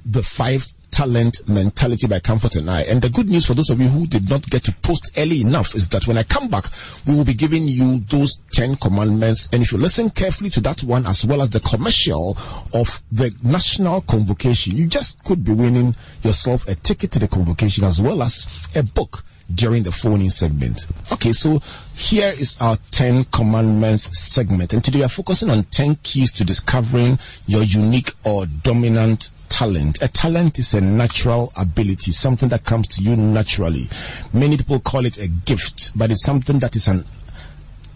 [0.05, 2.83] The Five talent mentality by Comfort and I.
[2.83, 5.41] And the good news for those of you who did not get to post early
[5.41, 6.65] enough is that when I come back,
[7.07, 9.49] we will be giving you those 10 commandments.
[9.53, 12.37] And if you listen carefully to that one, as well as the commercial
[12.73, 17.85] of the national convocation, you just could be winning yourself a ticket to the convocation
[17.85, 20.89] as well as a book during the phoning segment.
[21.13, 21.61] Okay, so
[21.95, 24.73] here is our 10 commandments segment.
[24.73, 30.03] And today we are focusing on 10 keys to discovering your unique or dominant talent.
[30.03, 33.89] A talent is a natural ability, something that comes to you naturally.
[34.33, 37.05] Many people call it a gift, but it's something that is an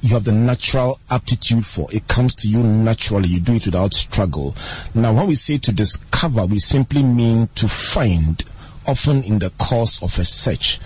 [0.03, 1.87] you have the natural aptitude for.
[1.93, 3.29] It comes to you naturally.
[3.29, 4.57] You do it without struggle.
[4.95, 8.43] Now, when we say to discover, we simply mean to find,
[8.87, 10.81] often in the course of a search.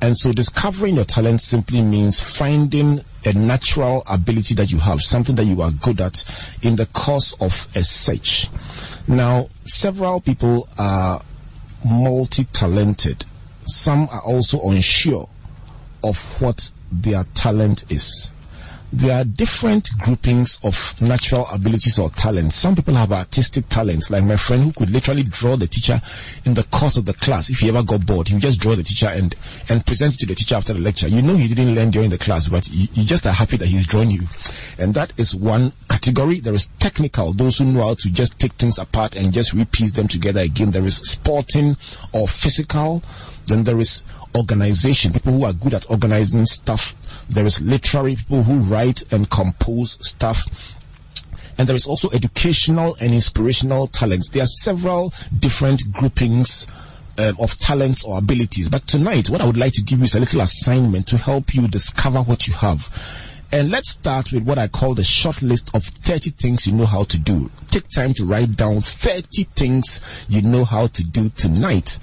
[0.00, 5.34] And so discovering your talent simply means finding a natural ability that you have, something
[5.36, 6.24] that you are good at
[6.62, 8.48] in the course of a search.
[9.08, 11.20] Now, several people are
[11.84, 13.24] multi-talented.
[13.64, 15.28] Some are also unsure
[16.04, 18.32] of what their talent is
[18.92, 22.54] there are different groupings of natural abilities or talents.
[22.56, 26.00] Some people have artistic talents, like my friend who could literally draw the teacher
[26.44, 27.50] in the course of the class.
[27.50, 29.34] If he ever got bored, he would just draw the teacher and,
[29.68, 31.08] and present it to the teacher after the lecture.
[31.08, 33.66] You know he didn't learn during the class, but you, you just are happy that
[33.68, 34.22] he's drawn you.
[34.78, 36.40] And that is one category.
[36.40, 39.92] There is technical, those who know how to just take things apart and just repiece
[39.92, 40.70] them together again.
[40.70, 41.76] There is sporting
[42.12, 43.02] or physical.
[43.46, 44.04] Then there is
[44.36, 46.94] organization, people who are good at organizing stuff.
[47.28, 50.44] There is literary people who write and compose stuff.
[51.58, 54.28] And there is also educational and inspirational talents.
[54.28, 56.66] There are several different groupings
[57.18, 58.68] um, of talents or abilities.
[58.68, 61.54] But tonight, what I would like to give you is a little assignment to help
[61.54, 62.90] you discover what you have.
[63.52, 66.84] And let's start with what I call the short list of 30 things you know
[66.84, 67.50] how to do.
[67.70, 71.98] Take time to write down 30 things you know how to do tonight.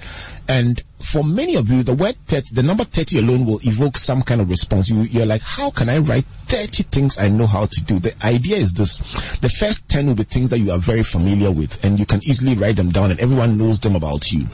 [0.48, 4.22] And for many of you, the word 30, the number 30 alone will evoke some
[4.22, 4.88] kind of response.
[4.88, 7.98] You, you're like, how can I write 30 things I know how to do?
[7.98, 8.98] The idea is this.
[9.38, 12.20] The first 10 will be things that you are very familiar with and you can
[12.26, 14.46] easily write them down and everyone knows them about you.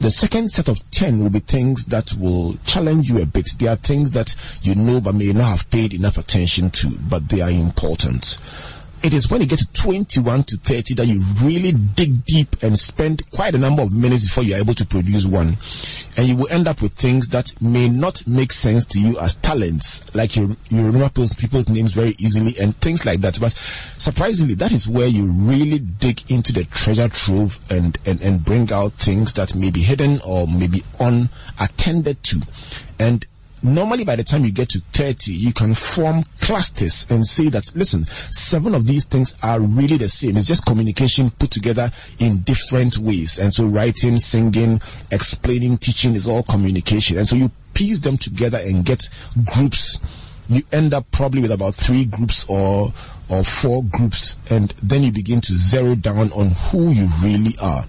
[0.00, 3.50] The second set of 10 will be things that will challenge you a bit.
[3.58, 7.28] They are things that you know but may not have paid enough attention to, but
[7.28, 8.38] they are important
[9.04, 12.78] it is when you get to 21 to 30 that you really dig deep and
[12.78, 15.58] spend quite a number of minutes before you're able to produce one.
[16.16, 19.36] And you will end up with things that may not make sense to you as
[19.36, 23.38] talents, like you, you remember people's names very easily and things like that.
[23.38, 23.52] But
[23.98, 28.72] surprisingly, that is where you really dig into the treasure trove and, and, and bring
[28.72, 32.40] out things that may be hidden or may be unattended to.
[32.98, 33.26] And
[33.64, 37.74] Normally, by the time you get to 30, you can form clusters and say that,
[37.74, 40.36] listen, seven of these things are really the same.
[40.36, 43.38] It's just communication put together in different ways.
[43.38, 47.16] And so writing, singing, explaining, teaching is all communication.
[47.16, 49.08] And so you piece them together and get
[49.54, 49.98] groups
[50.48, 52.92] you end up probably with about three groups or
[53.30, 57.84] or four groups and then you begin to zero down on who you really are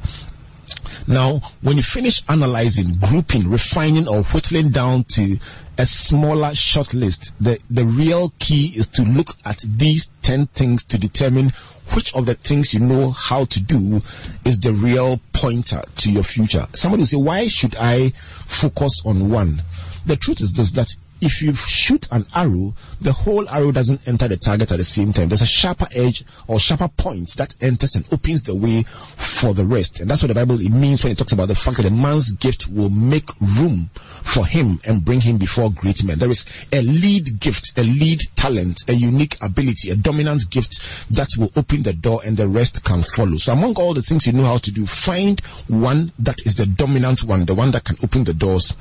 [1.08, 5.38] now, when you finish analyzing, grouping, refining, or whittling down to
[5.78, 10.86] a smaller short list, the, the real key is to look at these 10 things
[10.86, 11.52] to determine
[11.94, 14.02] which of the things you know how to do
[14.44, 16.66] is the real pointer to your future.
[16.74, 19.62] Somebody will say, why should I focus on one?
[20.06, 24.28] The truth is this, that if you shoot an arrow, the whole arrow doesn't enter
[24.28, 25.30] the target at the same time.
[25.30, 29.66] There's a sharper edge or sharper point that enters and opens the way for the
[29.66, 30.00] rest.
[30.00, 31.92] And that's what the Bible it means when it talks about the fact that a
[31.92, 33.90] man's gift will make room
[34.24, 36.20] for him and bring him before great men.
[36.20, 41.30] There is a lead gift, a lead talent, a unique ability, a dominant gift that
[41.38, 43.38] will open the door and the rest can follow.
[43.38, 46.66] So among all the things you know how to do, find one that is the
[46.66, 48.76] dominant one, the one that can open the doors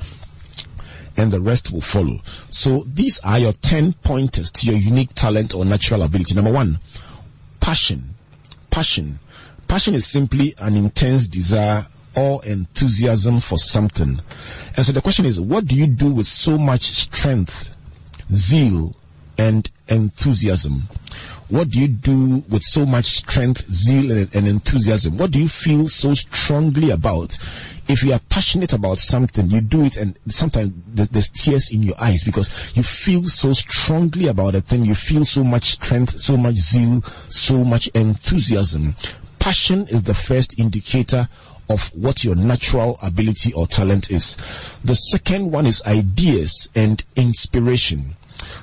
[1.17, 2.19] and the rest will follow.
[2.49, 6.35] So these are your 10 pointers to your unique talent or natural ability.
[6.35, 6.79] Number one,
[7.59, 8.15] passion.
[8.69, 9.19] Passion.
[9.67, 14.21] Passion is simply an intense desire or enthusiasm for something.
[14.75, 17.75] And so the question is, what do you do with so much strength,
[18.31, 18.95] zeal,
[19.37, 20.83] and enthusiasm?
[21.49, 25.17] What do you do with so much strength, zeal, and, and enthusiasm?
[25.17, 27.37] What do you feel so strongly about?
[27.87, 31.83] If you are passionate about something, you do it, and sometimes there's, there's, tears in
[31.83, 34.83] your eyes because you feel so strongly about a thing.
[34.83, 38.95] You feel so much strength, so much zeal, so much enthusiasm.
[39.39, 41.27] Passion is the first indicator
[41.69, 44.37] of what your natural ability or talent is.
[44.83, 48.15] The second one is ideas and inspiration.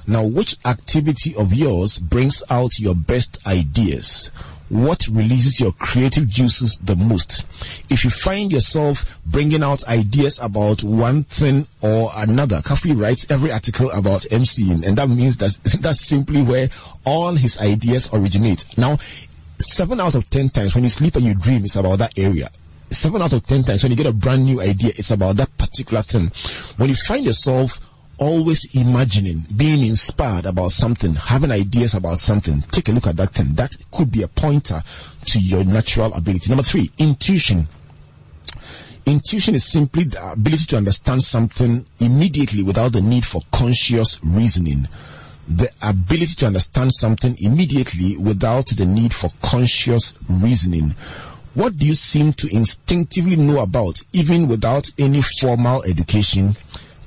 [0.07, 4.31] Now, which activity of yours brings out your best ideas?
[4.73, 7.45] What releases your creative juices the most.
[7.91, 13.53] If you find yourself bringing out ideas about one thing or another, Kafui writes every
[13.53, 16.71] article about MCing, and that means that that's simply where
[17.05, 18.65] all his ideas originate.
[18.79, 18.97] Now,
[19.59, 22.51] seven out of ten times when you sleep and you dream, it's about that area
[22.91, 25.57] seven out of ten times when you get a brand new idea, it's about that
[25.57, 26.31] particular thing.
[26.77, 27.81] When you find yourself
[28.19, 33.31] always imagining, being inspired about something, having ideas about something, take a look at that
[33.31, 33.55] thing.
[33.55, 34.83] That could be a pointer
[35.27, 36.51] to your natural ability.
[36.51, 37.69] Number three, intuition.
[39.05, 44.87] Intuition is simply the ability to understand something immediately without the need for conscious reasoning.
[45.49, 50.95] The ability to understand something immediately without the need for conscious reasoning.
[51.55, 56.57] What do you seem to instinctively know about, even without any formal education?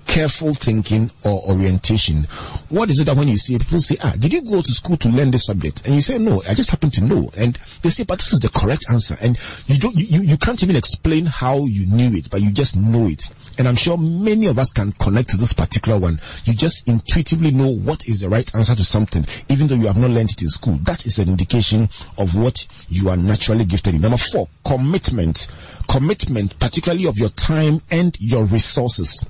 [0.06, 2.24] Careful thinking or orientation.
[2.70, 4.98] What is it that when you see people say, ah, did you go to school
[4.98, 5.86] to learn this subject?
[5.86, 7.30] And you say, no, I just happen to know.
[7.38, 9.18] And they say, but this is the correct answer.
[9.22, 9.38] And
[9.68, 13.08] you don't, you, you can't even explain how you knew it, but you just know
[13.08, 13.32] it.
[13.58, 16.20] And I'm sure many of us can connect to this particular one.
[16.46, 19.98] You just intuitively know what is the right answer to something, even though you have
[19.98, 20.78] not learned it in school.
[20.84, 24.02] That is an indication of what you are naturally gifted in.
[24.02, 25.48] Number four, commitment.
[25.88, 29.24] Commitment, particularly of your time and your resources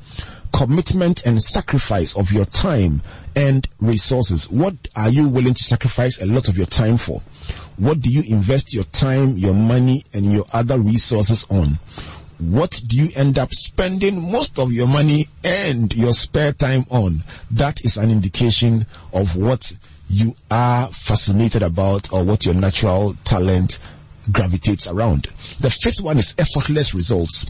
[0.55, 3.01] commitment and sacrifice of your time
[3.35, 4.49] and resources.
[4.49, 7.21] What are you willing to sacrifice a lot of your time for?
[7.75, 11.77] What do you invest your time, your money, and your other resources on?
[12.39, 17.23] What do you end up spending most of your money and your spare time on?
[17.51, 19.73] That is an indication of what
[20.07, 23.79] you are fascinated about or what your natural talent
[24.31, 25.27] gravitates around.
[25.59, 27.47] The fifth one is effortless results.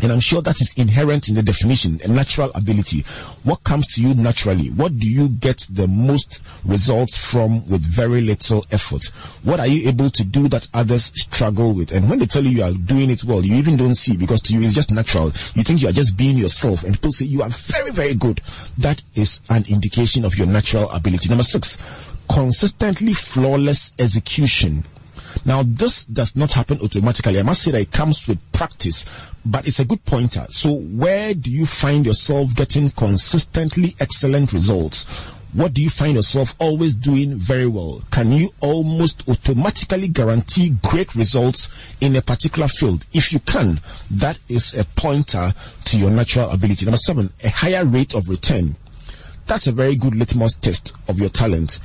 [0.00, 3.04] And I'm sure that is inherent in the definition, a natural ability.
[3.44, 4.70] What comes to you naturally?
[4.70, 9.04] What do you get the most results from with very little effort?
[9.42, 11.92] What are you able to do that others struggle with?
[11.92, 14.40] And when they tell you you are doing it well, you even don't see because
[14.42, 15.26] to you it's just natural.
[15.54, 18.40] You think you are just being yourself and people say you are very, very good.
[18.78, 21.28] That is an indication of your natural ability.
[21.28, 21.78] Number six,
[22.28, 24.84] consistently flawless execution.
[25.44, 27.38] Now, this does not happen automatically.
[27.38, 29.06] I must say that it comes with practice,
[29.44, 30.46] but it's a good pointer.
[30.50, 35.06] So, where do you find yourself getting consistently excellent results?
[35.52, 38.02] What do you find yourself always doing very well?
[38.10, 41.68] Can you almost automatically guarantee great results
[42.00, 43.06] in a particular field?
[43.12, 43.80] If you can,
[44.12, 45.52] that is a pointer
[45.84, 46.86] to your natural ability.
[46.86, 48.76] Number seven, a higher rate of return.
[49.46, 51.80] That's a very good litmus test of your talent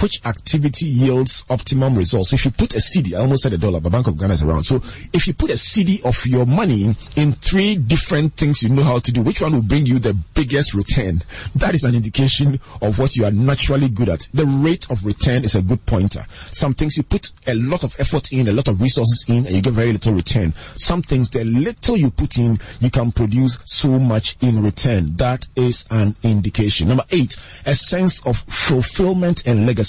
[0.00, 2.32] which activity yields optimum results.
[2.32, 4.42] If you put a CD, I almost said a dollar, but Bank of Ghana is
[4.42, 4.64] around.
[4.64, 4.76] So
[5.12, 8.98] if you put a CD of your money in three different things you know how
[8.98, 11.22] to do, which one will bring you the biggest return?
[11.54, 14.28] That is an indication of what you are naturally good at.
[14.32, 16.24] The rate of return is a good pointer.
[16.52, 19.50] Some things you put a lot of effort in, a lot of resources in, and
[19.50, 20.52] you get very little return.
[20.76, 25.16] Some things, the little you put in, you can produce so much in return.
[25.16, 26.88] That is an indication.
[26.88, 27.36] Number eight,
[27.66, 29.87] a sense of fulfillment and legacy.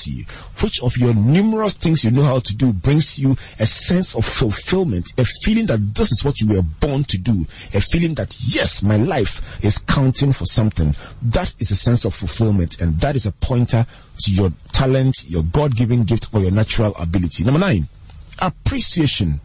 [0.61, 4.25] Which of your numerous things you know how to do brings you a sense of
[4.25, 8.37] fulfillment, a feeling that this is what you were born to do, a feeling that
[8.41, 10.95] yes, my life is counting for something.
[11.21, 13.85] That is a sense of fulfillment, and that is a pointer
[14.19, 17.43] to your talent, your God given gift, or your natural ability.
[17.43, 17.87] Number nine,
[18.39, 19.41] appreciation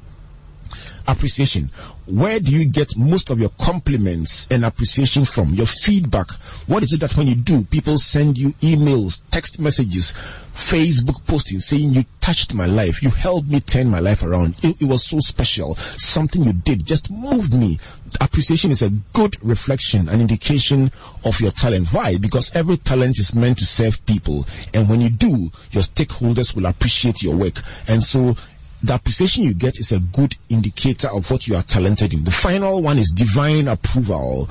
[1.07, 1.71] appreciation.
[2.07, 5.55] Where do you get most of your compliments and appreciation from?
[5.55, 6.31] Your feedback.
[6.67, 10.15] What is it that when you do, people send you emails, text messages,
[10.55, 14.57] Facebook postings saying you touched my life, you helped me turn my life around.
[14.63, 15.75] It, it was so special.
[15.97, 17.79] Something you did just moved me.
[18.21, 20.93] Appreciation is a good reflection, an indication
[21.25, 21.89] of your talent.
[21.93, 22.17] Why?
[22.19, 24.47] Because every talent is meant to serve people.
[24.73, 27.61] And when you do, your stakeholders will appreciate your work.
[27.89, 28.37] And so
[28.85, 32.23] the appreciation you get is a good indicator of what you are talented in.
[32.23, 34.45] The final one is divine approval.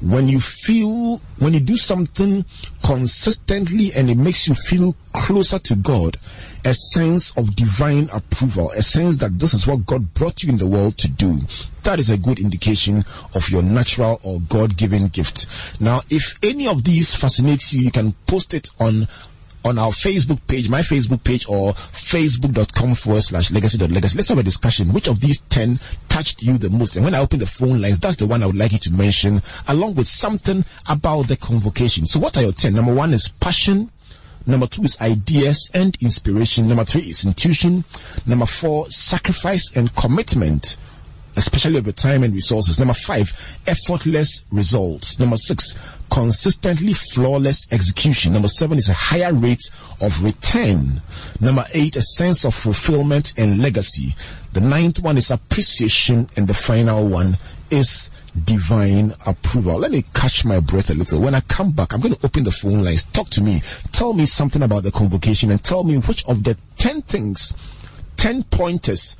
[0.00, 2.44] When you feel, when you do something
[2.84, 6.18] consistently and it makes you feel closer to God,
[6.64, 10.58] a sense of divine approval, a sense that this is what God brought you in
[10.58, 11.40] the world to do.
[11.82, 15.46] That is a good indication of your natural or God given gift.
[15.80, 19.08] Now, if any of these fascinates you, you can post it on
[19.64, 24.16] on our Facebook page, my Facebook page, or facebook.com forward slash legacy.legacy.
[24.16, 24.92] Let's have a discussion.
[24.92, 26.96] Which of these 10 touched you the most?
[26.96, 28.92] And when I open the phone lines, that's the one I would like you to
[28.92, 32.06] mention, along with something about the convocation.
[32.06, 32.74] So, what are your 10?
[32.74, 33.90] Number one is passion.
[34.46, 36.66] Number two is ideas and inspiration.
[36.66, 37.84] Number three is intuition.
[38.26, 40.78] Number four, sacrifice and commitment
[41.36, 42.78] especially over time and resources.
[42.78, 43.32] Number five,
[43.66, 45.18] effortless results.
[45.18, 45.78] Number six,
[46.10, 48.32] consistently flawless execution.
[48.32, 51.02] Number seven is a higher rate of return.
[51.40, 54.14] Number eight, a sense of fulfillment and legacy.
[54.52, 57.38] The ninth one is appreciation, and the final one
[57.70, 58.10] is
[58.44, 59.78] divine approval.
[59.78, 61.20] Let me catch my breath a little.
[61.20, 63.04] When I come back, I'm going to open the phone lines.
[63.04, 63.62] Talk to me.
[63.92, 67.54] Tell me something about the convocation and tell me which of the 10 things,
[68.16, 69.16] 10 pointers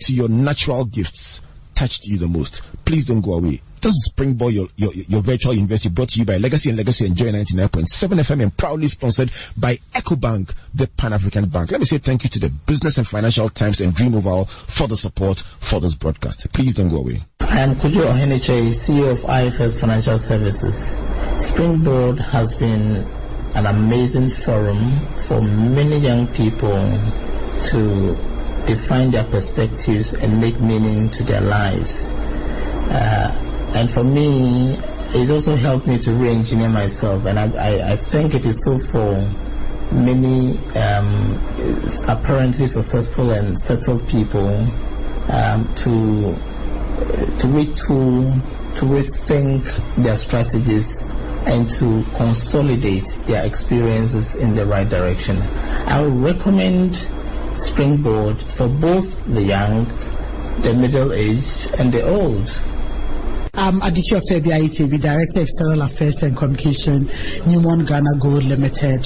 [0.00, 1.40] to your natural gifts
[1.74, 2.62] touched you the most.
[2.84, 3.60] Please don't go away.
[3.84, 7.04] This is Springboard, your, your, your virtual university brought to you by Legacy and Legacy
[7.04, 7.86] and Joy 99.7
[8.18, 11.70] FM and proudly sponsored by EcoBank, the Pan-African Bank.
[11.70, 14.88] Let me say thank you to the Business and Financial Times and Dream Oval for
[14.88, 16.50] the support for this broadcast.
[16.54, 17.18] Please don't go away.
[17.40, 20.98] I am Kujo Oheneche, CEO of IFS Financial Services.
[21.36, 23.06] Springboard has been
[23.54, 24.92] an amazing forum
[25.28, 26.70] for many young people
[27.64, 28.16] to
[28.66, 32.08] define their perspectives and make meaning to their lives.
[32.88, 33.40] Uh,
[33.74, 34.76] and for me,
[35.14, 37.26] it also helped me to re-engineer myself.
[37.26, 39.30] And I, I, I think it is so for
[39.92, 41.38] many um,
[42.08, 44.48] apparently successful and settled people
[45.30, 46.34] um, to
[47.38, 48.32] to retool,
[48.76, 49.62] to rethink
[49.96, 51.02] their strategies,
[51.46, 55.40] and to consolidate their experiences in the right direction.
[55.86, 57.06] I would recommend
[57.56, 59.86] Springboard for both the young,
[60.62, 62.48] the middle-aged, and the old.
[63.56, 67.04] I'm Aditya Febia ITV, Director External Affairs and Communication,
[67.46, 69.04] Newmont Ghana Gold Limited.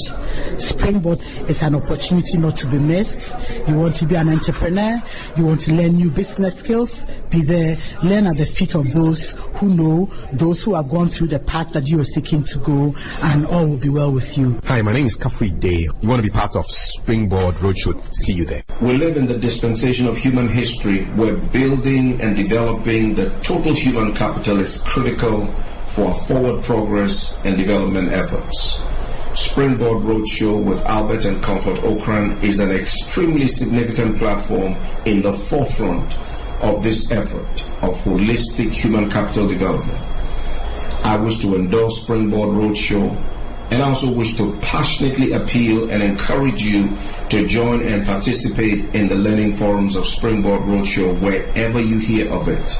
[0.59, 1.21] Springboard
[1.51, 3.37] is an opportunity not to be missed.
[3.69, 5.03] You want to be an entrepreneur,
[5.37, 9.37] you want to learn new business skills, be there, learn at the feet of those
[9.59, 12.95] who know, those who have gone through the path that you are seeking to go,
[13.23, 14.59] and all will be well with you.
[14.65, 15.89] Hi, my name is Kafui Dey.
[16.01, 18.01] You want to be part of Springboard Roadshow?
[18.15, 18.63] See you there.
[18.81, 24.15] We live in the dispensation of human history where building and developing the total human
[24.15, 25.47] capital is critical
[25.87, 28.85] for our forward progress and development efforts.
[29.35, 36.17] Springboard Roadshow with Albert and Comfort Ocran is an extremely significant platform in the forefront
[36.63, 39.99] of this effort of holistic human capital development.
[41.05, 43.17] I wish to endorse Springboard Roadshow
[43.71, 46.97] and also wish to passionately appeal and encourage you
[47.29, 52.49] to join and participate in the learning forums of Springboard Roadshow wherever you hear of
[52.49, 52.77] it.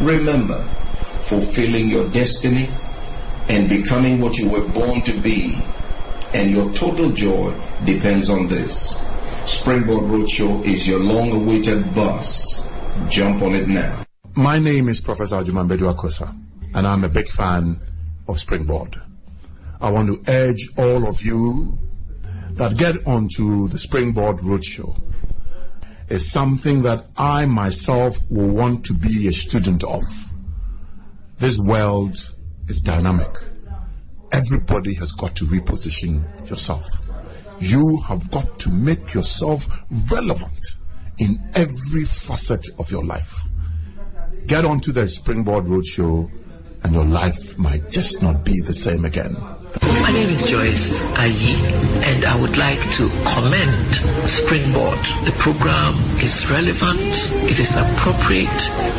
[0.00, 0.62] Remember,
[1.20, 2.68] fulfilling your destiny
[3.48, 5.56] and becoming what you were born to be
[6.34, 7.54] and your total joy
[7.84, 9.04] depends on this.
[9.46, 12.73] Springboard Roadshow is your long-awaited bus.
[13.08, 14.04] Jump on it now.
[14.34, 16.34] My name is Professor Agyeman Badu Akosa,
[16.74, 17.80] and I'm a big fan
[18.28, 19.00] of Springboard.
[19.80, 21.76] I want to urge all of you
[22.52, 25.00] that get onto the Springboard Roadshow
[26.08, 30.02] is something that I myself will want to be a student of.
[31.38, 32.16] This world
[32.68, 33.34] is dynamic.
[34.32, 36.86] Everybody has got to reposition yourself.
[37.58, 40.60] You have got to make yourself relevant
[41.18, 43.48] in every facet of your life.
[44.46, 46.30] Get onto the Springboard Roadshow
[46.84, 49.34] and your life might just not be the same again.
[50.02, 51.56] My name is Joyce Ayi,
[52.04, 53.94] and I would like to commend
[54.28, 54.98] Springboard.
[55.24, 57.00] The program is relevant,
[57.50, 58.48] it is appropriate,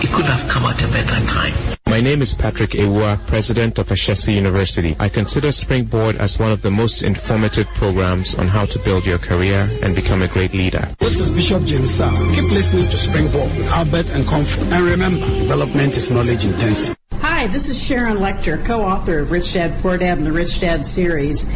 [0.03, 1.74] it could have come at a better time.
[1.87, 4.95] My name is Patrick Awuah, president of Ashesi University.
[4.99, 9.19] I consider Springboard as one of the most informative programs on how to build your
[9.19, 10.89] career and become a great leader.
[10.99, 12.11] This is Bishop James Sao.
[12.33, 14.63] Keep listening to Springboard with Albert and Comfort.
[14.73, 16.97] And remember, development is knowledge intensive.
[17.21, 20.85] Hi, this is Sharon Lechter, co-author of Rich Dad Poor Dad and the Rich Dad
[20.85, 21.47] series.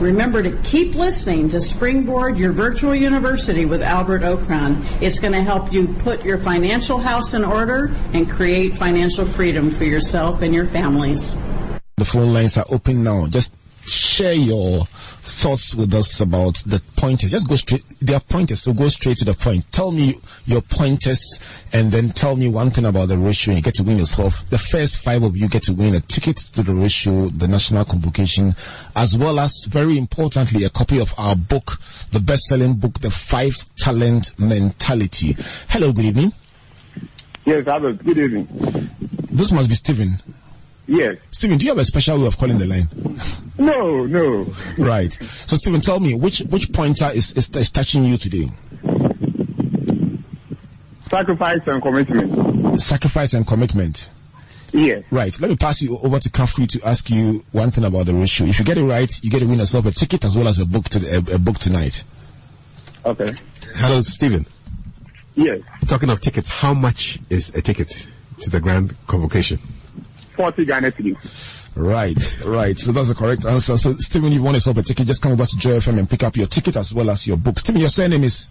[0.00, 4.84] Remember to keep listening to Springboard, your virtual university with Albert Ocran.
[5.00, 9.70] It's going to help you put your financial house in order and create financial freedom
[9.70, 11.36] for yourself and your families.
[11.96, 13.28] The phone lines are open now.
[13.28, 13.54] Just
[13.86, 17.30] share your thoughts with us about the pointers.
[17.30, 17.84] Just go straight.
[18.00, 19.70] They are pointers, so go straight to the point.
[19.72, 21.40] Tell me your pointers,
[21.72, 23.54] and then tell me one thing about the ratio.
[23.54, 24.48] You get to win yourself.
[24.50, 27.84] The first five of you get to win a ticket to the ratio, the national
[27.84, 28.54] convocation,
[28.94, 31.78] as well as very importantly, a copy of our book,
[32.12, 35.36] the best-selling book, The Five Talent Mentality.
[35.68, 36.32] Hello, good evening.
[37.44, 38.04] Yes, Albert.
[38.04, 38.48] Good evening.
[39.30, 40.18] This must be Stephen.
[40.86, 41.16] Yes.
[41.30, 42.88] Stephen, do you have a special way of calling the line?
[43.58, 44.46] No, no.
[44.76, 45.12] Right.
[45.12, 48.50] So, Stephen, tell me which which pointer is, is, is touching you today?
[51.08, 52.80] Sacrifice and commitment.
[52.80, 54.10] Sacrifice and commitment.
[54.72, 55.04] Yes.
[55.10, 55.40] Right.
[55.40, 58.48] Let me pass you over to Kafui to ask you one thing about the ratio.
[58.48, 60.58] If you get it right, you get to win yourself a ticket as well as
[60.58, 62.04] a book to the, a, a book tonight.
[63.06, 63.32] Okay.
[63.76, 64.44] Hello, Stephen.
[65.36, 65.60] Yes.
[65.86, 68.10] Talking of tickets, how much is a ticket
[68.40, 69.60] to the grand convocation?
[70.36, 71.60] 40 Ghana cedis.
[71.76, 72.78] Right, right.
[72.78, 73.76] So that's the correct answer.
[73.76, 76.22] So, Stephen, you want yourself a ticket, just come over to Joy FM and pick
[76.22, 77.58] up your ticket as well as your book.
[77.58, 78.48] Stephen, your surname is?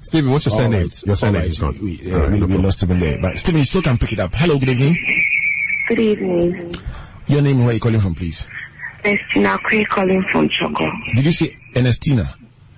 [0.00, 0.82] Stephen, what's your All surname?
[0.82, 1.50] right, Your surname all right.
[1.50, 1.78] is gone.
[1.82, 3.18] We, All uh, right, we, no we lost Stephen there.
[3.20, 4.34] But Stephen, you still can pick it up.
[4.34, 4.96] Hello, good evening.
[5.88, 6.74] Good evening.
[7.26, 8.48] Your name, where are you calling from, please?
[9.04, 10.90] Estina Kwe calling from Choco.
[11.14, 12.28] Did you say Ernestina?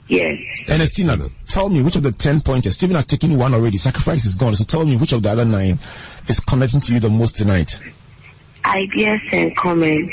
[0.09, 0.39] Yes.
[0.69, 4.37] Ernestina, tell me which of the 10 pointers, Stephen has taken one already, sacrifice is
[4.37, 4.55] gone.
[4.55, 5.79] So tell me which of the other nine
[6.29, 7.79] is connecting to you the most tonight.
[8.65, 10.13] Ideas and comments.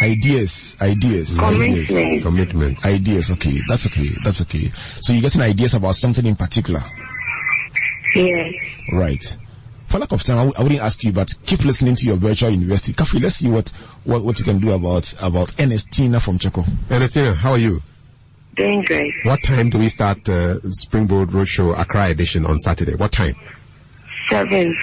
[0.00, 1.86] Ideas, ideas, ideas.
[1.88, 2.22] Commitment.
[2.22, 2.86] Commitment.
[2.86, 4.68] Ideas, okay, that's okay, that's okay.
[5.00, 6.80] So you're getting ideas about something in particular.
[8.14, 8.52] Yes.
[8.92, 9.38] Right.
[9.86, 12.16] For lack of time, I w- I wouldn't ask you, but keep listening to your
[12.16, 12.92] virtual university.
[12.92, 13.68] Kafui, let's see what,
[14.04, 16.66] what, what you can do about, about Ernestina from Checo.
[16.90, 17.80] Ernestina, how are you?
[18.56, 19.12] Doing great.
[19.24, 22.94] What time do we start uh, Springboard Roadshow Accra edition on Saturday?
[22.94, 23.34] What time?
[24.28, 24.76] Seven.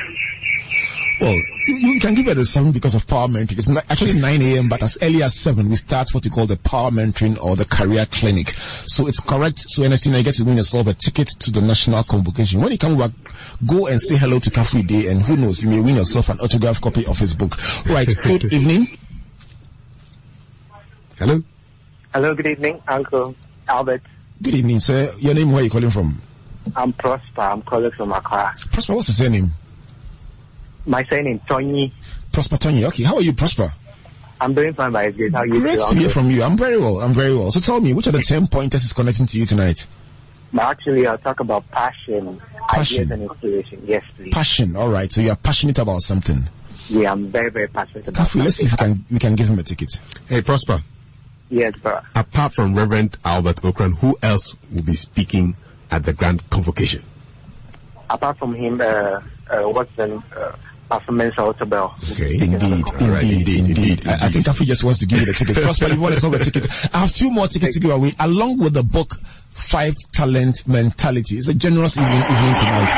[1.21, 1.33] Well,
[1.67, 3.59] you, you can give it a 7 because of power mentoring.
[3.59, 6.57] It's actually 9 a.m., but as early as 7, we start what we call the
[6.57, 8.49] power mentoring or the career clinic.
[8.49, 9.59] So it's correct.
[9.59, 12.59] So, Ernestina, you get to win yourself a ticket to the national convocation.
[12.59, 13.11] When you come back,
[13.65, 16.39] go and say hello to Kafui Dey, and who knows, you may win yourself an
[16.39, 17.55] autographed copy of his book.
[17.85, 18.09] Right.
[18.23, 18.97] Good evening.
[21.19, 21.43] Hello?
[22.13, 23.35] Hello, good evening, Uncle
[23.67, 24.01] Albert.
[24.41, 25.11] Good evening, sir.
[25.19, 26.21] Your name, where are you calling from?
[26.75, 27.41] I'm Prosper.
[27.41, 28.53] I'm calling from Accra.
[28.71, 29.51] Prosper, what's your surname?
[30.85, 31.93] My surname Tony.
[32.31, 32.85] Prosper Tony.
[32.85, 33.71] Okay, how are you, Prosper?
[34.39, 35.31] I'm doing fine by His grace.
[35.33, 36.41] How are you Great doing, to hear from you.
[36.41, 36.99] I'm very well.
[36.99, 37.51] I'm very well.
[37.51, 39.85] So tell me, which of the 10 pointers is connecting to you tonight?
[40.53, 43.03] But actually, I'll talk about passion, Passion.
[43.03, 43.83] ideas, and inspiration.
[43.85, 44.33] Yes, please.
[44.33, 44.75] Passion.
[44.75, 45.11] All right.
[45.11, 46.43] So you are passionate about something.
[46.89, 49.47] Yeah, I'm very, very passionate about Kafui, let's see if we can, we can give
[49.47, 50.01] him a ticket.
[50.27, 50.81] Hey, Prosper.
[51.51, 55.55] Yes, but Apart from Reverend Albert Ocran, who else will be speaking
[55.91, 57.03] at the grand convocation?
[58.11, 60.55] apart from him, uh, uh, what's the uh,
[60.89, 61.95] performance Bell?
[62.11, 62.33] Okay.
[62.33, 64.07] Indeed, indeed, indeed.
[64.07, 65.63] I, I think Kafui just wants to give you the ticket.
[65.63, 66.67] Prosper, you want to solve a ticket.
[66.93, 69.15] I have two more tickets to give away, along with the book
[69.51, 71.37] Five Talent Mentality.
[71.37, 72.91] It's a generous evening, evening tonight.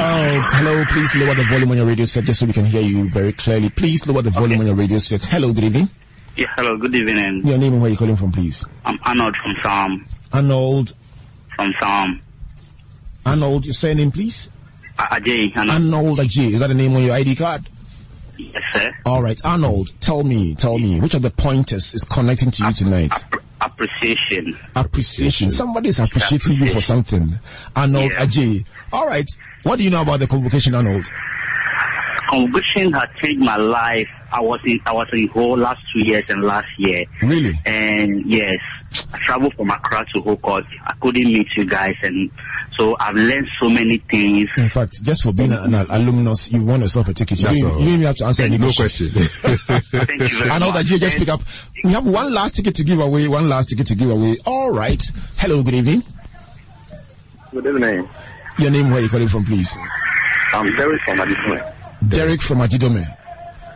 [0.00, 2.82] Oh, hello, please lower the volume on your radio set just so we can hear
[2.82, 3.70] you very clearly.
[3.70, 5.24] Please lower the volume on your radio set.
[5.24, 5.88] Hello, good evening.
[6.38, 7.44] Yeah, hello, good evening.
[7.44, 8.64] Your name and where you calling from, please.
[8.84, 10.06] I'm Arnold from Sam.
[10.32, 10.94] Arnold.
[11.56, 12.22] From Sam.
[13.26, 14.48] Arnold, your surname, please.
[14.96, 15.50] Ajay.
[15.56, 16.52] Arnold Ajay.
[16.52, 17.68] Is that the name on your ID card?
[18.36, 18.96] Yes, sir.
[19.04, 22.72] All right, Arnold, tell me, tell me, which of the pointers is connecting to you
[22.72, 23.12] tonight?
[23.60, 24.56] Appreciation.
[24.76, 25.50] Appreciation.
[25.50, 27.30] Somebody is appreciating you for something.
[27.74, 28.64] Arnold Ajay.
[28.92, 29.26] All right,
[29.64, 31.04] what do you know about the convocation, Arnold?
[32.28, 34.08] Conviction has changed my life.
[34.30, 37.04] I was in I was in Ho last two years and last year.
[37.22, 37.52] Really?
[37.64, 38.56] And yes,
[39.14, 40.64] I traveled from Accra to Ho Court.
[40.86, 42.30] I couldn't meet you guys, and
[42.78, 44.50] so I've learned so many things.
[44.58, 47.38] In fact, just for being an, an alumnus, you won yourself a ticket.
[47.40, 47.78] You That's didn't, all.
[47.78, 49.08] you didn't even have to answer any No question.
[49.10, 49.78] question.
[50.06, 50.74] Thank you very I know much.
[50.86, 51.40] that you just pick up.
[51.82, 53.26] We have one last ticket to give away.
[53.28, 54.36] One last ticket to give away.
[54.44, 55.02] All right.
[55.38, 55.62] Hello.
[55.62, 56.02] Good evening.
[57.52, 58.06] Good evening.
[58.58, 58.90] Your name?
[58.90, 59.76] Where you calling from, please?
[60.52, 61.74] I'm Derek from Adidome.
[62.06, 63.04] Derek from Adidome.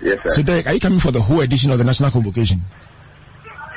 [0.02, 0.30] Yes, sir.
[0.30, 2.60] So, Derek, are you coming for the Ho edition of the National Convocation?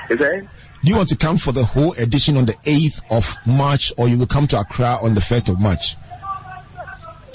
[0.10, 0.48] Is that?
[0.84, 4.08] Do you want to come for the Ho edition on the 8th of March, or
[4.08, 5.96] you will come to Accra on the 1st of March?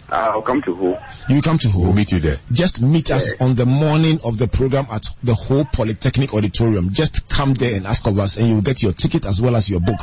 [0.08, 0.98] I'll come to Ho?
[1.28, 1.80] You come to Ho?
[1.82, 2.38] We'll meet you there.
[2.52, 6.92] Just meet us on the morning of the program at the Ho Polytechnic Auditorium.
[6.92, 9.54] Just come there and ask of us, and you will get your ticket as well
[9.56, 10.00] as your book.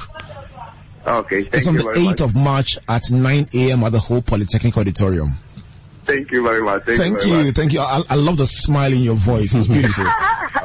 [1.05, 2.21] Okay, thank it's on you the very 8th much.
[2.21, 3.83] of March at 9 a.m.
[3.83, 5.37] at the Ho Polytechnic Auditorium.
[6.07, 6.85] Thank you very much.
[6.85, 7.33] Thank, Thank you.
[7.33, 7.79] very you, thank you.
[7.81, 9.53] I, I love the smile in your voice.
[9.53, 10.05] It's beautiful.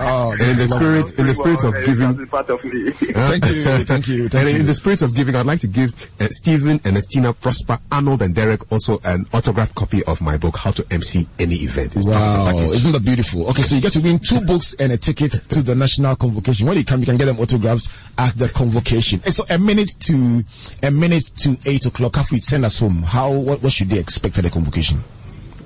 [0.05, 2.91] Oh, And in the spirit, in the spirit of giving, part of me.
[2.93, 4.61] Thank you, thank you, thank and you.
[4.61, 8.23] in the spirit of giving, I'd like to give uh, Stephen and Estina Prosper, Arnold
[8.23, 11.95] and Derek also an autographed copy of my book, How to MC Any Event.
[11.95, 13.49] It's part of the Wow, isn't that beautiful?
[13.51, 16.67] Okay, so you get to win two books and a ticket to the national convocation.
[16.67, 17.89] When you come, you can get them autographed
[18.19, 19.21] at the convocation.
[19.25, 20.45] And so a minute to
[20.83, 22.17] a minute to eight o'clock.
[22.17, 25.03] After we send us home, how what, what should they expect at the convocation?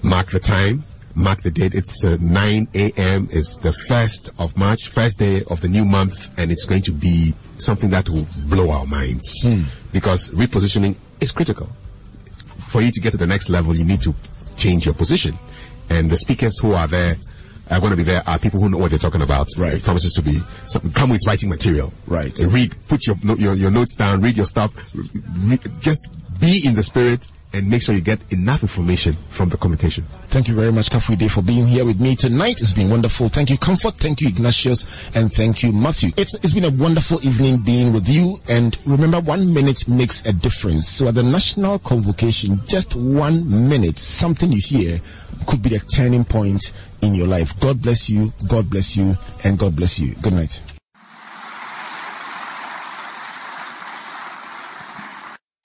[0.06, 0.84] Mark the time.
[1.16, 1.74] Mark the date.
[1.74, 3.28] It's uh, 9 a.m.
[3.32, 6.92] It's the first of March, first day of the new month, and it's going to
[6.92, 9.44] be something that will blow our minds
[9.92, 11.68] because repositioning is critical.
[12.56, 14.14] For you to get to the next level, you need to
[14.56, 15.38] change your position,
[15.90, 17.16] and the speakers who are there
[17.70, 19.48] are going to be there are people who know what they're talking about.
[19.58, 19.74] Right.
[19.74, 21.92] It promises to be some, come with writing material.
[22.06, 22.38] Right.
[22.46, 26.82] Read, put your, your your notes down, read your stuff, re- just be in the
[26.82, 27.26] spirit.
[27.52, 30.04] And make sure you get enough information from the communication.
[30.26, 32.60] Thank you very much, Kafui Dey, for being here with me tonight.
[32.60, 33.28] It's been wonderful.
[33.28, 33.94] Thank you, Comfort.
[33.94, 34.86] Thank you, Ignatius.
[35.14, 36.10] And thank you, Matthew.
[36.16, 38.38] It's, it's been a wonderful evening being with you.
[38.48, 40.88] And remember, one minute makes a difference.
[40.88, 45.00] So at the national convocation, just one minute, something you hear
[45.46, 47.58] could be the turning point in your life.
[47.60, 48.32] God bless you.
[48.48, 49.16] God bless you.
[49.44, 50.14] And God bless you.
[50.16, 50.62] Good night.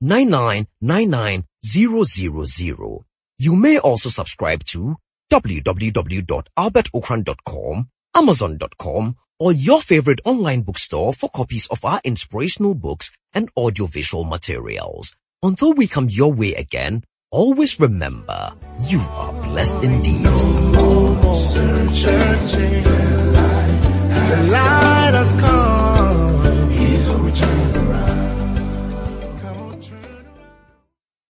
[0.00, 3.04] 9999 000.
[3.38, 4.96] You may also subscribe to
[5.30, 14.22] www.albertocran.com, amazon.com, or your favorite online bookstore for copies of our inspirational books and audiovisual
[14.24, 15.16] materials.
[15.42, 18.54] Until we come your way again, always remember,
[18.88, 20.26] you are blessed indeed.
[21.36, 22.84] Searching,